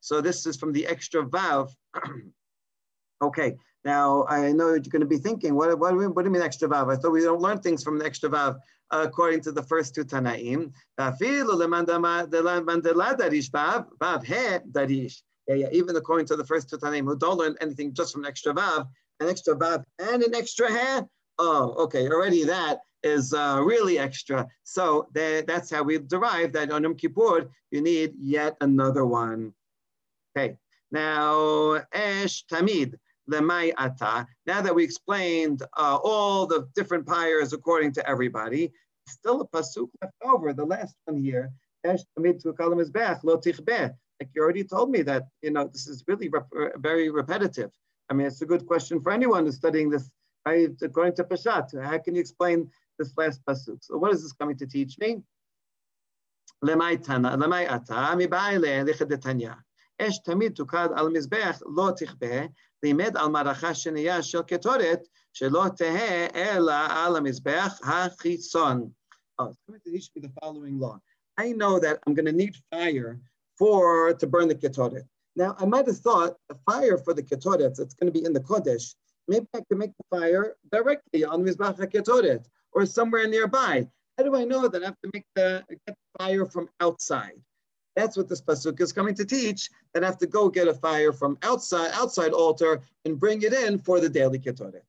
So 0.00 0.20
this 0.20 0.46
is 0.46 0.56
from 0.56 0.72
the 0.72 0.86
extra 0.86 1.24
vav. 1.24 1.74
okay, 3.22 3.56
now, 3.88 4.26
I 4.28 4.52
know 4.52 4.68
you're 4.74 4.80
going 4.80 5.00
to 5.00 5.06
be 5.06 5.16
thinking, 5.16 5.54
what, 5.54 5.78
what, 5.78 5.94
what 5.96 6.22
do 6.22 6.24
you 6.24 6.30
mean 6.30 6.42
extra 6.42 6.68
vav? 6.68 6.92
I 6.92 6.96
thought 6.96 7.10
we 7.10 7.22
don't 7.22 7.40
learn 7.40 7.58
things 7.60 7.82
from 7.82 7.98
the 7.98 8.04
extra 8.04 8.28
vav 8.28 8.58
according 8.90 9.40
to 9.46 9.50
the 9.50 9.62
first 9.62 9.94
two 9.94 10.04
Tanaim. 10.04 10.60
Yeah, 15.48 15.54
yeah, 15.54 15.68
even 15.72 15.96
according 15.96 16.26
to 16.26 16.36
the 16.36 16.44
first 16.44 16.68
two 16.68 16.76
Tanaim 16.76 17.04
who 17.06 17.16
don't 17.16 17.38
learn 17.38 17.56
anything 17.62 17.94
just 17.94 18.12
from 18.12 18.24
an 18.24 18.28
extra 18.28 18.52
vav, 18.52 18.86
an 19.20 19.30
extra 19.30 19.56
vav 19.56 19.84
and 19.98 20.22
an 20.22 20.34
extra 20.34 20.70
hair. 20.70 21.08
Oh, 21.38 21.72
okay, 21.84 22.08
already 22.08 22.44
that 22.44 22.80
is 23.02 23.32
uh, 23.32 23.62
really 23.64 23.98
extra. 23.98 24.46
So 24.64 25.08
that's 25.14 25.70
how 25.70 25.82
we 25.82 25.96
derive 25.96 26.52
that 26.52 26.70
on 26.70 26.82
Yom 26.82 26.94
Kippur, 26.94 27.48
you 27.70 27.80
need 27.80 28.12
yet 28.20 28.54
another 28.60 29.06
one. 29.06 29.54
Okay, 30.36 30.58
now 30.90 31.80
Esh 31.90 32.44
Tamid 32.52 32.92
lemay 33.29 33.73
ata. 33.77 34.27
Now 34.45 34.61
that 34.61 34.75
we 34.75 34.83
explained 34.83 35.63
uh, 35.77 35.97
all 36.03 36.45
the 36.45 36.67
different 36.75 37.05
pyres 37.07 37.53
according 37.53 37.93
to 37.93 38.09
everybody, 38.09 38.71
still 39.07 39.41
a 39.41 39.47
pasuk 39.47 39.89
left 40.01 40.13
over, 40.23 40.53
the 40.53 40.65
last 40.65 40.95
one 41.05 41.17
here. 41.17 41.51
Like 41.85 41.99
you 44.35 44.41
already 44.41 44.63
told 44.63 44.89
me 44.89 45.01
that, 45.01 45.23
you 45.41 45.51
know, 45.51 45.67
this 45.67 45.87
is 45.87 46.03
really 46.07 46.29
rep- 46.29 46.47
very 46.77 47.09
repetitive. 47.09 47.71
I 48.09 48.13
mean, 48.13 48.27
it's 48.27 48.41
a 48.41 48.45
good 48.45 48.65
question 48.65 49.01
for 49.01 49.11
anyone 49.11 49.45
who's 49.45 49.55
studying 49.55 49.89
this, 49.89 50.09
right? 50.45 50.69
According 50.81 51.15
to 51.15 51.23
Peshat, 51.23 51.83
how 51.83 51.97
can 51.97 52.15
you 52.15 52.21
explain 52.21 52.69
this 52.99 53.13
last 53.17 53.41
pasuk? 53.45 53.79
So 53.81 53.97
what 53.97 54.13
is 54.13 54.23
this 54.23 54.33
coming 54.33 54.57
to 54.57 54.67
teach 54.67 54.97
me? 54.99 55.21
Lemay 56.63 57.03
tana, 57.03 57.35
lemay 57.37 57.69
ata, 57.69 58.15
mi 58.15 58.27
ba'ile 58.27 58.85
lichadetanya. 58.87 59.55
אש 60.01 60.19
תמיד 60.23 60.53
תוקד 60.55 60.87
על 60.95 61.09
מזבח, 61.09 61.61
לא 61.75 61.91
תכבה, 61.97 62.45
לימד 62.83 63.17
על 63.17 63.27
מערכה 63.27 63.75
שנייה 63.75 64.23
של 64.23 64.41
קטורת, 64.41 65.07
שלא 65.33 65.65
תהא 65.77 66.27
אלא 66.35 66.73
על 66.89 67.15
המזבח 67.15 67.79
החיצון. 67.83 68.89
Oh, 69.41 69.45
it's 69.45 69.57
going 69.67 69.79
to 69.79 69.91
teach 69.91 70.09
me 70.15 70.21
the 70.21 70.31
following 70.41 70.79
law. 70.79 70.99
I 71.37 71.53
know 71.53 71.79
that 71.79 71.99
I'm 72.05 72.13
going 72.13 72.27
to 72.27 72.31
need 72.31 72.55
fire 72.71 73.19
for 73.57 74.13
to 74.13 74.27
burn 74.27 74.47
the 74.47 74.55
ketoret. 74.55 75.05
Now, 75.35 75.55
I 75.57 75.65
might 75.65 75.87
have 75.87 75.97
thought 75.97 76.37
the 76.49 76.57
fire 76.69 76.97
for 76.97 77.13
the 77.13 77.23
ketoret 77.23 77.75
that's 77.75 77.95
going 77.95 78.11
to 78.11 78.19
be 78.19 78.25
in 78.25 78.33
the 78.33 78.39
kodesh, 78.39 78.93
maybe 79.27 79.47
I 79.55 79.61
can 79.67 79.79
make 79.79 79.93
the 79.97 80.17
fire 80.17 80.55
directly 80.71 81.23
on 81.23 81.43
mizbach 81.43 81.79
ketoret 81.91 82.45
or 82.71 82.85
somewhere 82.85 83.27
nearby. 83.27 83.87
How 84.17 84.23
do 84.23 84.35
I 84.35 84.43
know 84.43 84.67
that 84.67 84.83
I 84.83 84.85
have 84.85 85.01
to 85.03 85.11
make 85.13 85.25
the 85.35 85.63
get 85.69 85.79
the 85.87 85.95
fire 86.19 86.45
from 86.45 86.69
outside? 86.79 87.41
That's 87.98 88.16
what 88.16 88.28
this 88.28 88.40
pasuk 88.40 88.80
is 88.80 88.92
coming 88.92 89.16
to 89.16 89.24
teach. 89.24 89.70
That 89.92 90.04
I 90.04 90.06
have 90.06 90.18
to 90.18 90.26
go 90.28 90.48
get 90.48 90.68
a 90.68 90.74
fire 90.74 91.12
from 91.12 91.36
outside 91.42 91.90
outside 91.94 92.32
altar 92.32 92.80
and 93.04 93.18
bring 93.18 93.42
it 93.42 93.52
in 93.52 93.80
for 93.80 93.98
the 93.98 94.08
daily 94.08 94.38
ketoret. 94.38 94.82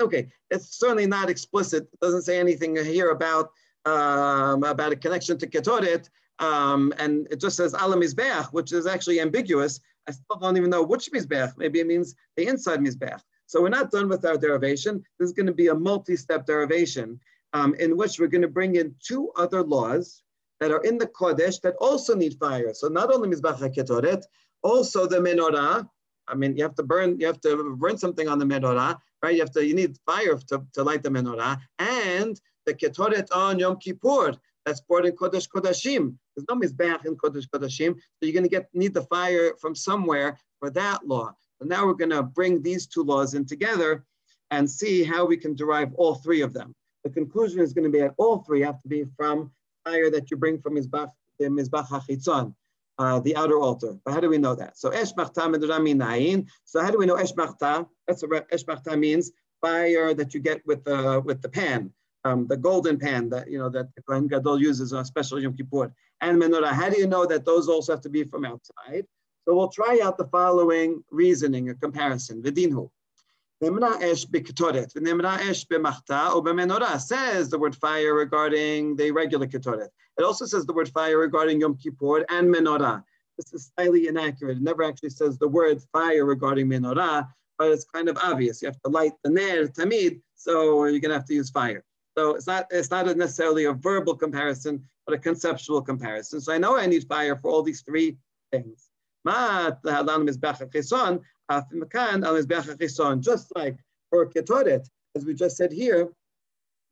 Okay, 0.00 0.28
it's 0.52 0.78
certainly 0.78 1.08
not 1.08 1.28
explicit. 1.28 1.88
It 1.92 2.00
doesn't 2.00 2.22
say 2.22 2.38
anything 2.38 2.76
here 2.76 3.10
about 3.10 3.50
um, 3.86 4.62
about 4.62 4.92
a 4.92 4.96
connection 4.96 5.36
to 5.38 5.48
ketoret, 5.48 6.08
um, 6.38 6.92
and 6.98 7.26
it 7.32 7.40
just 7.40 7.56
says 7.56 7.74
alam 7.74 8.00
mizbeach, 8.00 8.52
which 8.52 8.70
is 8.72 8.86
actually 8.86 9.18
ambiguous. 9.20 9.80
I 10.08 10.12
still 10.12 10.38
don't 10.40 10.56
even 10.56 10.70
know 10.70 10.84
which 10.84 11.10
mizbeach. 11.10 11.58
Maybe 11.58 11.80
it 11.80 11.88
means 11.88 12.14
the 12.36 12.46
inside 12.46 12.78
mizbeach. 12.78 13.20
So 13.46 13.62
we're 13.62 13.78
not 13.80 13.90
done 13.90 14.08
with 14.08 14.24
our 14.24 14.38
derivation. 14.38 15.04
This 15.18 15.30
is 15.30 15.34
going 15.34 15.46
to 15.46 15.52
be 15.52 15.68
a 15.68 15.74
multi-step 15.74 16.46
derivation 16.46 17.18
um, 17.52 17.74
in 17.74 17.96
which 17.96 18.20
we're 18.20 18.28
going 18.28 18.42
to 18.42 18.56
bring 18.58 18.76
in 18.76 18.94
two 19.02 19.32
other 19.36 19.62
laws 19.62 20.23
that 20.64 20.72
are 20.72 20.80
in 20.80 20.96
the 20.96 21.06
Kodesh 21.06 21.60
that 21.60 21.74
also 21.78 22.16
need 22.16 22.38
fire. 22.38 22.72
So 22.72 22.88
not 22.88 23.12
only 23.12 23.28
Mizbach 23.28 23.58
HaKetoret, 23.58 24.22
also 24.62 25.06
the 25.06 25.18
menorah. 25.18 25.86
I 26.26 26.34
mean, 26.34 26.56
you 26.56 26.62
have 26.62 26.74
to 26.76 26.82
burn, 26.82 27.20
you 27.20 27.26
have 27.26 27.40
to 27.42 27.76
burn 27.76 27.98
something 27.98 28.28
on 28.28 28.38
the 28.38 28.46
menorah, 28.46 28.98
right? 29.22 29.34
You 29.34 29.40
have 29.40 29.52
to, 29.52 29.66
you 29.66 29.74
need 29.74 29.98
fire 30.06 30.38
to, 30.48 30.64
to 30.72 30.82
light 30.82 31.02
the 31.02 31.10
menorah. 31.10 31.60
And 31.78 32.40
the 32.64 32.72
Ketoret 32.72 33.28
on 33.36 33.58
Yom 33.58 33.76
Kippur, 33.76 34.34
that's 34.64 34.80
poured 34.80 35.04
in 35.04 35.12
Kodesh 35.12 35.46
Kodashim. 35.54 36.14
There's 36.34 36.46
no 36.48 36.56
Mizbach 36.56 37.04
in 37.04 37.14
Kodesh 37.16 37.46
Kodashim. 37.50 37.94
So 37.94 38.20
you're 38.22 38.32
going 38.32 38.44
to 38.44 38.48
get 38.48 38.70
need 38.72 38.94
the 38.94 39.02
fire 39.02 39.52
from 39.60 39.74
somewhere 39.74 40.38
for 40.60 40.70
that 40.70 41.06
law. 41.06 41.34
So 41.60 41.68
now 41.68 41.84
we're 41.84 41.92
going 41.92 42.16
to 42.18 42.22
bring 42.22 42.62
these 42.62 42.86
two 42.86 43.02
laws 43.02 43.34
in 43.34 43.44
together 43.44 44.06
and 44.50 44.70
see 44.70 45.04
how 45.04 45.26
we 45.26 45.36
can 45.36 45.54
derive 45.54 45.92
all 45.96 46.14
three 46.14 46.40
of 46.40 46.54
them. 46.54 46.74
The 47.02 47.10
conclusion 47.10 47.60
is 47.60 47.74
going 47.74 47.84
to 47.84 47.90
be 47.90 48.00
that 48.00 48.14
all 48.16 48.38
three 48.38 48.62
have 48.62 48.80
to 48.80 48.88
be 48.88 49.04
from 49.18 49.52
fire 49.84 50.10
that 50.10 50.30
you 50.30 50.36
bring 50.36 50.60
from 50.60 50.76
Mizbach, 50.76 51.10
the 51.38 51.46
Mizbach 51.46 51.88
HaChitzon. 51.88 52.54
uh, 52.98 53.20
the 53.20 53.34
outer 53.36 53.58
altar. 53.58 53.96
But 54.04 54.14
how 54.14 54.20
do 54.20 54.28
we 54.28 54.38
know 54.38 54.54
that? 54.54 54.78
So 54.78 54.90
esh 54.90 55.12
machta 55.14 55.40
minayin. 55.40 56.46
So 56.64 56.80
how 56.80 56.90
do 56.90 56.98
we 56.98 57.06
know 57.06 57.16
esh 57.16 57.32
machta? 57.32 57.86
That's 58.06 58.22
what 58.22 58.46
esh 58.50 58.64
machta 58.64 58.96
means 58.96 59.32
fire 59.60 60.14
that 60.14 60.34
you 60.34 60.40
get 60.40 60.64
with 60.66 60.84
the 60.84 61.20
with 61.24 61.42
the 61.42 61.48
pan, 61.48 61.90
um, 62.24 62.46
the 62.46 62.56
golden 62.56 62.98
pan 62.98 63.28
that 63.30 63.50
you 63.50 63.58
know 63.58 63.68
that 63.70 63.94
the 63.96 64.02
Kohen 64.02 64.28
Gadol 64.28 64.60
uses 64.60 64.92
on 64.92 65.04
special 65.04 65.40
Yom 65.40 65.56
Kippur. 65.56 65.92
And 66.20 66.40
menorah. 66.40 66.72
How 66.72 66.88
do 66.88 66.98
you 66.98 67.06
know 67.06 67.26
that 67.26 67.44
those 67.44 67.68
also 67.68 67.92
have 67.92 68.00
to 68.02 68.08
be 68.08 68.24
from 68.24 68.44
outside? 68.44 69.04
So 69.44 69.54
we'll 69.54 69.68
try 69.68 70.00
out 70.02 70.16
the 70.16 70.26
following 70.28 71.02
reasoning, 71.10 71.68
a 71.70 71.74
comparison. 71.74 72.42
Vidinhu. 72.42 72.88
Says 77.00 77.48
the 77.48 77.58
word 77.58 77.76
fire 77.76 78.14
regarding 78.14 78.96
the 78.96 79.10
regular 79.10 79.46
ketoret. 79.46 79.88
It 80.18 80.22
also 80.22 80.44
says 80.44 80.66
the 80.66 80.72
word 80.72 80.88
fire 80.88 81.18
regarding 81.18 81.60
Yom 81.60 81.76
Kippur 81.76 82.24
and 82.30 82.52
menorah. 82.52 83.02
This 83.36 83.52
is 83.52 83.72
slightly 83.74 84.08
inaccurate. 84.08 84.58
It 84.58 84.62
never 84.62 84.82
actually 84.82 85.10
says 85.10 85.38
the 85.38 85.48
word 85.48 85.82
fire 85.92 86.24
regarding 86.24 86.68
menorah, 86.68 87.28
but 87.58 87.70
it's 87.70 87.84
kind 87.84 88.08
of 88.08 88.16
obvious. 88.18 88.60
You 88.62 88.66
have 88.66 88.80
to 88.82 88.90
light 88.90 89.12
the 89.22 89.30
ner 89.30 89.66
tamid, 89.68 90.20
so 90.34 90.84
you're 90.86 91.00
gonna 91.00 91.14
have 91.14 91.26
to 91.26 91.34
use 91.34 91.50
fire. 91.50 91.84
So 92.16 92.34
it's 92.34 92.46
not 92.46 92.66
it's 92.70 92.90
not 92.90 93.06
necessarily 93.16 93.64
a 93.64 93.72
verbal 93.72 94.16
comparison, 94.16 94.84
but 95.06 95.14
a 95.14 95.18
conceptual 95.18 95.82
comparison. 95.82 96.40
So 96.40 96.52
I 96.52 96.58
know 96.58 96.76
I 96.76 96.86
need 96.86 97.06
fire 97.08 97.36
for 97.36 97.50
all 97.50 97.62
these 97.62 97.82
three 97.82 98.18
things. 98.52 98.90
Just 101.50 101.72
like 103.56 103.76
for 104.10 104.26
ketoret, 104.26 104.86
as 105.16 105.24
we 105.24 105.34
just 105.34 105.56
said 105.56 105.72
here, 105.72 106.12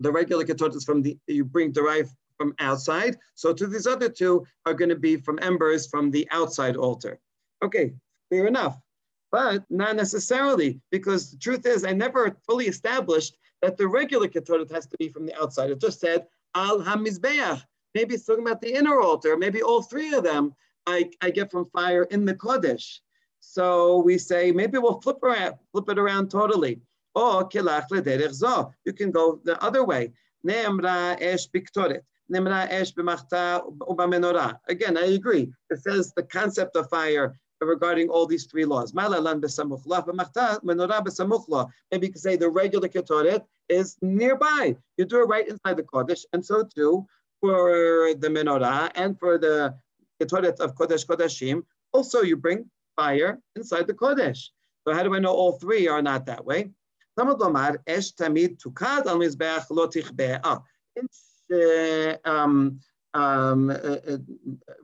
the 0.00 0.12
regular 0.12 0.44
ketoret 0.44 0.74
is 0.74 0.84
from 0.84 1.02
the 1.02 1.16
you 1.26 1.44
bring 1.44 1.72
derived 1.72 2.10
from 2.38 2.54
outside. 2.58 3.18
So 3.34 3.52
to 3.52 3.66
these 3.66 3.86
other 3.86 4.08
two 4.08 4.44
are 4.66 4.74
going 4.74 4.88
to 4.88 4.96
be 4.96 5.16
from 5.16 5.38
embers 5.42 5.86
from 5.86 6.10
the 6.10 6.28
outside 6.30 6.76
altar. 6.76 7.18
Okay, 7.62 7.94
fair 8.30 8.46
enough. 8.46 8.78
But 9.30 9.64
not 9.70 9.96
necessarily, 9.96 10.80
because 10.90 11.30
the 11.30 11.38
truth 11.38 11.64
is, 11.64 11.84
I 11.84 11.92
never 11.92 12.36
fully 12.46 12.66
established 12.66 13.38
that 13.62 13.76
the 13.76 13.86
regular 13.86 14.28
ketoret 14.28 14.70
has 14.72 14.86
to 14.86 14.96
be 14.98 15.08
from 15.08 15.24
the 15.24 15.40
outside. 15.40 15.70
It 15.70 15.80
just 15.80 16.00
said 16.00 16.26
al 16.54 16.80
hamizbeach. 16.80 17.62
Maybe 17.94 18.14
it's 18.14 18.24
talking 18.24 18.46
about 18.46 18.60
the 18.60 18.74
inner 18.74 19.00
altar. 19.00 19.36
Maybe 19.36 19.62
all 19.62 19.82
three 19.82 20.12
of 20.12 20.24
them 20.24 20.54
I, 20.86 21.10
I 21.20 21.30
get 21.30 21.50
from 21.50 21.70
fire 21.70 22.04
in 22.04 22.24
the 22.24 22.34
kodesh. 22.34 22.98
So 23.44 23.98
we 23.98 24.18
say 24.18 24.52
maybe 24.52 24.78
we'll 24.78 25.00
flip 25.00 25.20
around, 25.22 25.57
flip 25.72 25.88
it 25.88 25.98
around 25.98 26.31
totally. 26.31 26.81
Or 27.14 27.46
You 27.52 27.62
can 27.62 29.11
go 29.11 29.40
the 29.44 29.59
other 29.61 29.85
way. 29.85 30.12
Again, 34.68 34.96
I 34.96 35.05
agree. 35.05 35.52
It 35.70 35.83
says 35.83 36.12
the 36.16 36.22
concept 36.22 36.76
of 36.76 36.88
fire 36.88 37.37
regarding 37.61 38.09
all 38.09 38.26
these 38.26 38.46
three 38.46 38.64
laws. 38.64 38.94
Maybe 38.94 39.11
you 42.07 42.12
can 42.12 42.20
say 42.20 42.37
the 42.37 42.48
regular 42.48 42.88
ketoret 42.88 43.44
is 43.68 43.96
nearby. 44.00 44.76
You 44.96 45.05
do 45.05 45.20
it 45.22 45.26
right 45.26 45.48
inside 45.48 45.76
the 45.76 45.83
kodesh, 45.83 46.24
and 46.33 46.44
so 46.44 46.64
too 46.64 47.07
for 47.40 48.14
the 48.14 48.28
menorah 48.28 48.92
and 48.94 49.18
for 49.18 49.37
the 49.37 49.74
ketoret 50.20 50.61
of 50.61 50.74
kodesh 50.76 51.05
kodeshim. 51.07 51.64
Also, 51.92 52.22
you 52.22 52.37
bring 52.37 52.70
fire 52.96 53.40
inside 53.57 53.87
the 53.87 53.94
kodesh. 53.94 54.48
So 54.87 54.94
how 54.94 55.02
do 55.02 55.14
I 55.14 55.18
know 55.18 55.33
all 55.33 55.52
three 55.52 55.88
are 55.88 56.02
not 56.02 56.26
that 56.26 56.44
way? 56.44 56.70
tukad 57.18 59.05
lo 59.70 59.88
um, 62.24 62.81
um, 63.14 63.70
uh, 63.70 63.74
uh, 63.74 64.16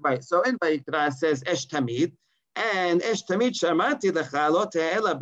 right. 0.01 0.23
So 0.23 0.43
in 0.43 0.59
Vayikra 0.59 1.13
says 1.13 1.43
esh 1.47 1.67
tamid, 1.67 2.13
and 2.57 3.03
esh 3.03 3.25
tamid 3.25 3.53
shamati 3.53 4.11
lecha 4.13 4.51
lo 4.51 4.67
te'ela 4.67 5.19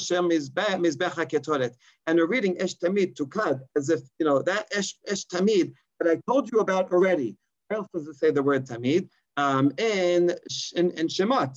shem 0.00 0.28
mizbech 0.28 1.12
haketoret. 1.12 1.74
And 2.06 2.18
we're 2.18 2.26
reading 2.26 2.60
esh 2.60 2.74
tamid 2.74 3.14
tukad 3.14 3.60
as 3.76 3.90
if 3.90 4.00
you 4.18 4.26
know 4.26 4.42
that 4.42 4.68
esh 4.74 4.96
esh 5.06 5.24
tamid 5.26 5.72
that 6.00 6.10
I 6.10 6.20
told 6.28 6.50
you 6.50 6.60
about 6.60 6.92
already. 6.92 7.36
Where 7.68 7.78
else 7.78 7.88
does 7.94 8.08
it 8.08 8.16
say 8.16 8.30
the 8.30 8.42
word 8.42 8.66
tamid? 8.66 9.08
Um, 9.36 9.72
in, 9.78 10.34
in 10.74 10.90
in 10.92 11.06
Shemot 11.06 11.56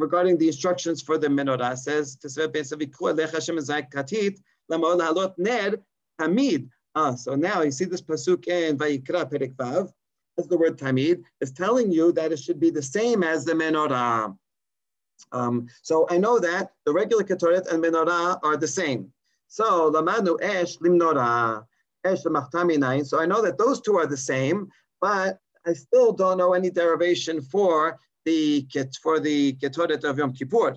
regarding 0.00 0.38
the 0.38 0.48
instructions 0.48 1.02
for 1.02 1.18
the 1.18 1.28
menorah 1.28 1.76
says 1.76 2.16
tamid. 6.20 6.68
Ah, 6.96 7.14
so 7.14 7.34
now 7.36 7.62
you 7.62 7.70
see 7.70 7.84
this 7.84 8.02
pasuk 8.02 8.48
in 8.48 8.76
Vayikra 8.76 9.30
Perek 9.30 9.54
Vav, 9.54 9.92
as 10.38 10.48
the 10.48 10.58
word 10.58 10.76
tamid 10.76 11.22
is 11.40 11.52
telling 11.52 11.92
you 11.92 12.12
that 12.12 12.32
it 12.32 12.38
should 12.38 12.58
be 12.58 12.70
the 12.70 12.82
same 12.82 13.22
as 13.22 13.44
the 13.44 13.52
menorah. 13.52 14.36
Um, 15.32 15.68
so 15.82 16.06
I 16.10 16.18
know 16.18 16.38
that 16.40 16.72
the 16.84 16.92
regular 16.92 17.22
ketoret 17.24 17.70
and 17.72 17.82
menorah 17.82 18.40
are 18.42 18.56
the 18.56 18.68
same. 18.68 19.12
So 19.48 19.90
lamanu 19.90 20.40
esh 20.42 20.78
limnorah, 20.78 21.64
esh 22.04 22.24
nine. 22.24 23.04
So 23.04 23.20
I 23.20 23.26
know 23.26 23.42
that 23.42 23.58
those 23.58 23.80
two 23.80 23.96
are 23.96 24.06
the 24.06 24.16
same, 24.16 24.70
but 25.00 25.38
I 25.66 25.74
still 25.74 26.12
don't 26.12 26.38
know 26.38 26.54
any 26.54 26.70
derivation 26.70 27.40
for 27.40 27.98
the 28.24 28.66
for 29.02 29.20
the 29.20 29.54
ketoret 29.54 30.04
of 30.04 30.18
Yom 30.18 30.32
Kippur. 30.32 30.76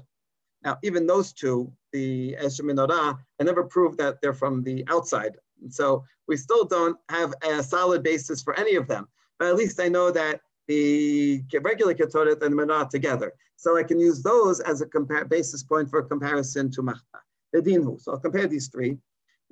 Now, 0.64 0.78
even 0.84 1.06
those 1.06 1.34
two, 1.34 1.72
the 1.92 2.36
esh 2.38 2.60
menorah, 2.60 3.18
I 3.40 3.44
never 3.44 3.64
proved 3.64 3.98
that 4.00 4.22
they're 4.22 4.34
from 4.34 4.64
the 4.64 4.86
outside. 4.90 5.36
And 5.62 5.74
so 5.74 6.06
we 6.28 6.38
still 6.38 6.66
don't 6.66 6.98
have 7.10 7.34
a 7.44 7.62
solid 7.62 8.02
basis 8.02 8.42
for 8.42 8.58
any 8.58 8.76
of 8.76 8.88
them. 8.88 9.08
But 9.40 9.50
at 9.50 9.56
least 9.56 9.82
I 9.82 9.90
know 9.90 10.10
that 10.12 10.42
the 10.68 11.44
regular 11.62 11.94
ketoret 11.94 12.42
and 12.42 12.56
menorah 12.56 12.90
together. 12.90 13.34
So 13.58 13.78
I 13.78 13.84
can 13.84 14.00
use 14.00 14.24
those 14.24 14.60
as 14.62 14.82
a 14.82 14.86
compar- 14.86 15.28
basis 15.30 15.64
point 15.64 15.90
for 15.90 16.02
comparison 16.04 16.72
to 16.72 16.82
machta. 16.82 17.20
Edinhu. 17.56 18.00
So 18.02 18.14
I'll 18.14 18.20
compare 18.20 18.48
these 18.48 18.68
three. 18.68 18.98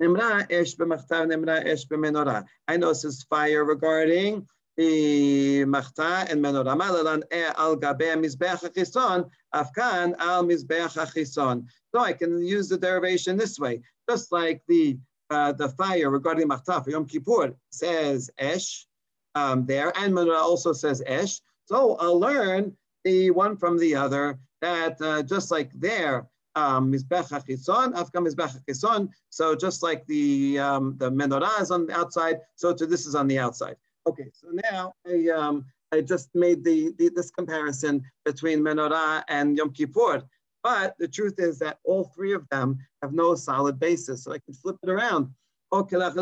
Nimra 0.00 0.50
esh 0.50 0.74
b'machta, 0.74 1.26
nimra 1.26 1.64
esh 1.64 1.86
b'menorah. 1.86 2.44
I 2.68 2.76
know 2.76 2.88
this 2.88 3.04
is 3.04 3.22
fire 3.24 3.64
regarding 3.64 4.46
the 4.76 5.64
machta 5.64 6.26
and 6.30 6.42
menorah. 6.42 6.76
Malalan 6.76 7.22
al 7.32 7.76
gabe 7.76 8.16
mizbeach 8.16 8.64
achison, 8.64 9.28
afkan 9.54 10.14
al 10.18 10.44
mizbeach 10.44 10.96
achison. 10.96 11.66
So 11.94 12.00
I 12.00 12.12
can 12.12 12.42
use 12.42 12.68
the 12.68 12.78
derivation 12.78 13.36
this 13.36 13.58
way, 13.58 13.82
just 14.08 14.32
like 14.32 14.62
the 14.68 14.98
uh, 15.30 15.52
the 15.52 15.68
fire 15.70 16.10
regarding 16.10 16.48
machta 16.48 16.82
for 16.82 16.90
Yom 16.90 17.06
Kippur 17.06 17.54
says 17.70 18.30
esh 18.38 18.86
um, 19.34 19.66
there, 19.66 19.92
and 19.98 20.12
menorah 20.14 20.40
also 20.40 20.72
says 20.72 21.02
esh. 21.06 21.40
So 21.66 21.96
I'll 21.96 22.18
learn 22.18 22.76
the 23.04 23.30
one 23.30 23.56
from 23.56 23.78
the 23.78 23.94
other, 23.94 24.38
that 24.60 25.00
uh, 25.00 25.22
just 25.22 25.50
like 25.50 25.70
there, 25.74 26.26
um, 26.54 26.92
Mizbech 26.92 27.28
HaChitzon, 27.30 27.94
Afka 27.94 28.24
Mizbech 28.24 28.60
HaChitzon, 28.60 29.08
so 29.30 29.54
just 29.54 29.82
like 29.82 30.06
the, 30.06 30.58
um, 30.58 30.94
the 30.98 31.10
menorah 31.10 31.60
is 31.60 31.70
on 31.70 31.86
the 31.86 31.96
outside, 31.96 32.40
so 32.56 32.74
to 32.74 32.86
this 32.86 33.06
is 33.06 33.14
on 33.14 33.26
the 33.26 33.38
outside. 33.38 33.76
Okay, 34.06 34.30
so 34.32 34.48
now 34.70 34.94
I, 35.06 35.28
um, 35.28 35.64
I 35.92 36.00
just 36.00 36.30
made 36.34 36.64
the, 36.64 36.92
the, 36.98 37.10
this 37.14 37.30
comparison 37.30 38.02
between 38.24 38.60
menorah 38.60 39.22
and 39.28 39.56
Yom 39.56 39.72
Kippur, 39.72 40.22
but 40.62 40.96
the 40.98 41.06
truth 41.06 41.34
is 41.38 41.58
that 41.60 41.78
all 41.84 42.10
three 42.14 42.32
of 42.32 42.48
them 42.48 42.78
have 43.02 43.12
no 43.12 43.34
solid 43.34 43.78
basis, 43.78 44.24
so 44.24 44.32
I 44.32 44.38
can 44.38 44.54
flip 44.54 44.76
it 44.82 44.88
around. 44.88 45.28
How 45.72 45.80
about 45.80 46.16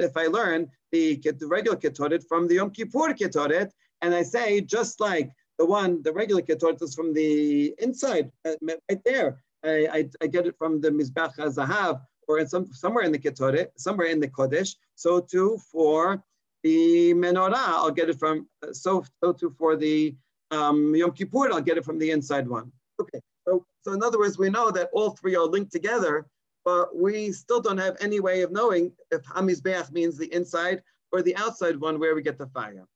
if 0.00 0.16
I 0.16 0.26
learn 0.26 0.70
the, 0.92 1.16
the 1.16 1.46
regular 1.46 1.76
ketoret 1.76 2.24
from 2.28 2.48
the 2.48 2.54
Yom 2.54 2.70
Kippur 2.70 3.12
ketoret, 3.12 3.70
and 4.02 4.14
I 4.14 4.22
say 4.22 4.60
just 4.60 5.00
like 5.00 5.30
the 5.58 5.66
one, 5.66 6.00
the 6.02 6.12
regular 6.12 6.42
ketoret 6.42 6.80
is 6.82 6.94
from 6.94 7.12
the 7.12 7.74
inside, 7.78 8.30
uh, 8.44 8.52
right 8.62 9.00
there. 9.04 9.42
I, 9.64 9.88
I, 9.92 10.08
I, 10.22 10.26
get 10.28 10.46
it 10.46 10.54
from 10.56 10.80
the 10.80 10.90
Mizbach 10.90 11.34
Zahav, 11.36 12.00
or 12.28 12.38
in 12.38 12.46
some, 12.46 12.72
somewhere 12.72 13.04
in 13.04 13.12
the 13.12 13.18
ketoret, 13.18 13.68
somewhere 13.76 14.08
in 14.08 14.20
the 14.20 14.28
Kodesh. 14.28 14.76
So 14.94 15.20
too 15.20 15.58
for 15.70 16.22
the 16.62 17.14
menorah, 17.14 17.54
I'll 17.54 17.90
get 17.90 18.10
it 18.10 18.18
from, 18.18 18.48
so, 18.72 19.04
so 19.22 19.32
too 19.32 19.54
for 19.58 19.76
the 19.76 20.14
um, 20.50 20.94
Yom 20.94 21.12
Kippur, 21.12 21.52
I'll 21.52 21.60
get 21.60 21.78
it 21.78 21.84
from 21.84 21.98
the 21.98 22.10
inside 22.10 22.48
one. 22.48 22.72
Okay, 23.00 23.20
so, 23.46 23.64
so 23.82 23.92
in 23.92 24.02
other 24.02 24.18
words, 24.18 24.38
we 24.38 24.50
know 24.50 24.70
that 24.70 24.90
all 24.92 25.10
three 25.10 25.36
are 25.36 25.44
linked 25.44 25.72
together, 25.72 26.26
but 26.64 26.96
we 26.96 27.30
still 27.32 27.60
don't 27.60 27.78
have 27.78 27.96
any 28.00 28.20
way 28.20 28.42
of 28.42 28.50
knowing 28.50 28.92
if 29.10 29.22
Hamizbeach 29.24 29.92
means 29.92 30.16
the 30.16 30.32
inside 30.32 30.82
or 31.12 31.22
the 31.22 31.36
outside 31.36 31.76
one 31.76 31.98
where 32.00 32.14
we 32.14 32.22
get 32.22 32.38
the 32.38 32.46
fire. 32.48 32.86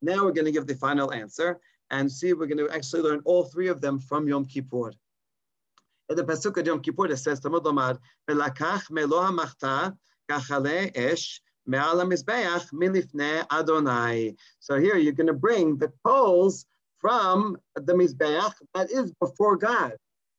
Now 0.00 0.24
we're 0.24 0.32
going 0.32 0.46
to 0.46 0.52
give 0.52 0.66
the 0.66 0.74
final 0.74 1.12
answer 1.12 1.60
and 1.90 2.10
see 2.10 2.32
we're 2.32 2.46
going 2.46 2.66
to 2.66 2.74
actually 2.74 3.02
learn 3.02 3.20
all 3.24 3.44
three 3.44 3.68
of 3.68 3.80
them 3.80 3.98
from 3.98 4.28
Yom 4.28 4.44
Kippur. 4.44 4.92
The 6.08 6.24
Pasuk 6.24 6.64
Yom 6.66 6.80
Kippur, 6.80 7.14
says, 7.16 7.44
melo 7.44 7.62
hamachta 8.28 9.96
kachale 10.30 10.90
esh 10.94 11.40
me'al 11.66 11.96
mizbeach 12.06 12.72
milifne 12.72 13.46
Adonai. 13.50 14.34
So 14.58 14.78
here 14.80 14.96
you're 14.96 15.12
going 15.12 15.26
to 15.26 15.34
bring 15.34 15.76
the 15.76 15.92
coals 16.04 16.66
from 16.98 17.58
the 17.74 17.92
Mizbeach 17.92 18.54
that 18.74 18.90
is 18.90 19.12
before 19.20 19.56
God. 19.56 19.92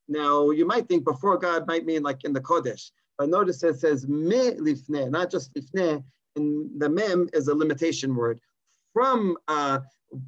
Now, 0.08 0.50
you 0.50 0.66
might 0.66 0.88
think 0.88 1.06
before 1.06 1.38
God 1.38 1.68
might 1.68 1.86
mean 1.86 2.04
like 2.04 2.24
in 2.24 2.34
the 2.34 2.42
Kodesh, 2.42 2.92
but 3.18 3.30
notice 3.30 3.64
it 3.64 3.80
says 3.80 4.08
me 4.08 4.52
lifne, 4.52 5.10
not 5.10 5.30
just 5.30 5.54
lifne, 5.54 6.04
and 6.36 6.80
the 6.80 6.90
mem 6.90 7.30
is 7.34 7.48
a 7.48 7.56
limitation 7.56 8.16
word 8.16 8.40
from 8.94 9.38
uh, 9.48 9.80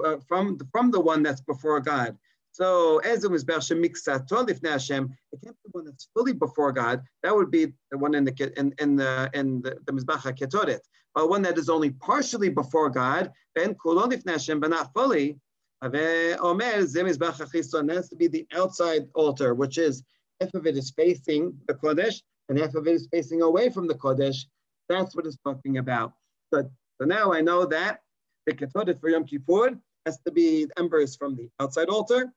uh, 0.04 0.18
from 0.28 0.58
from 0.72 0.92
the 0.92 1.00
one 1.00 1.24
that's 1.24 1.42
before 1.42 1.80
God. 1.80 2.18
So 2.54 3.00
as 3.00 3.24
it 3.24 3.32
was 3.32 3.46
Lifnei 3.46 4.72
Hashem, 4.72 5.10
it 5.32 5.42
can't 5.42 5.56
be 5.64 5.70
one 5.72 5.86
that's 5.86 6.10
fully 6.14 6.34
before 6.34 6.72
God. 6.74 7.02
That 7.24 7.36
would 7.36 7.50
be 7.50 7.74
the 7.92 7.98
one 7.98 8.14
in 8.14 8.26
the 8.26 8.54
in, 8.58 8.74
in 8.80 8.96
the 8.98 9.30
in 9.34 9.62
the, 9.62 9.78
the 9.86 9.94
Mizbach. 9.94 10.80
But 11.16 11.30
one 11.30 11.42
that 11.44 11.58
is 11.58 11.70
only 11.70 11.92
partially 11.92 12.50
before 12.50 12.90
God, 12.90 13.32
ben 13.56 13.76
Kulon 13.76 14.12
Lifnei 14.12 14.34
Hashem, 14.34 14.60
but 14.60 14.70
not 14.70 14.94
fully. 14.94 15.40
Ave 15.82 16.36
Omer 16.36 16.86
Zem 16.86 17.08
has 17.08 17.18
to 17.18 18.16
be 18.18 18.28
the 18.28 18.46
outside 18.54 19.08
altar, 19.16 19.56
which 19.56 19.78
is 19.78 20.04
half 20.40 20.54
of 20.54 20.68
it 20.68 20.78
is 20.78 20.92
facing 20.92 21.58
the 21.68 21.74
Kodesh 21.74 22.22
and 22.50 22.60
half 22.60 22.76
of 22.76 22.86
it 22.86 22.94
is 22.94 23.08
facing 23.12 23.42
away 23.42 23.70
from 23.70 23.88
the 23.88 23.96
Kodesh. 23.96 24.46
That's 24.90 25.16
what 25.16 25.26
it's 25.26 25.38
talking 25.44 25.78
about. 25.78 26.14
But 26.52 26.70
so 27.00 27.06
now 27.08 27.34
I 27.34 27.42
know 27.42 27.66
that 27.66 28.02
the 28.46 28.54
Ketoret 28.54 29.00
for 29.00 29.10
Yom 29.10 29.26
Kippur 29.26 29.80
has 30.06 30.20
to 30.26 30.32
be 30.32 30.68
embers 30.78 31.16
from 31.16 31.36
the 31.36 31.50
outside 31.60 31.88
altar 31.88 32.32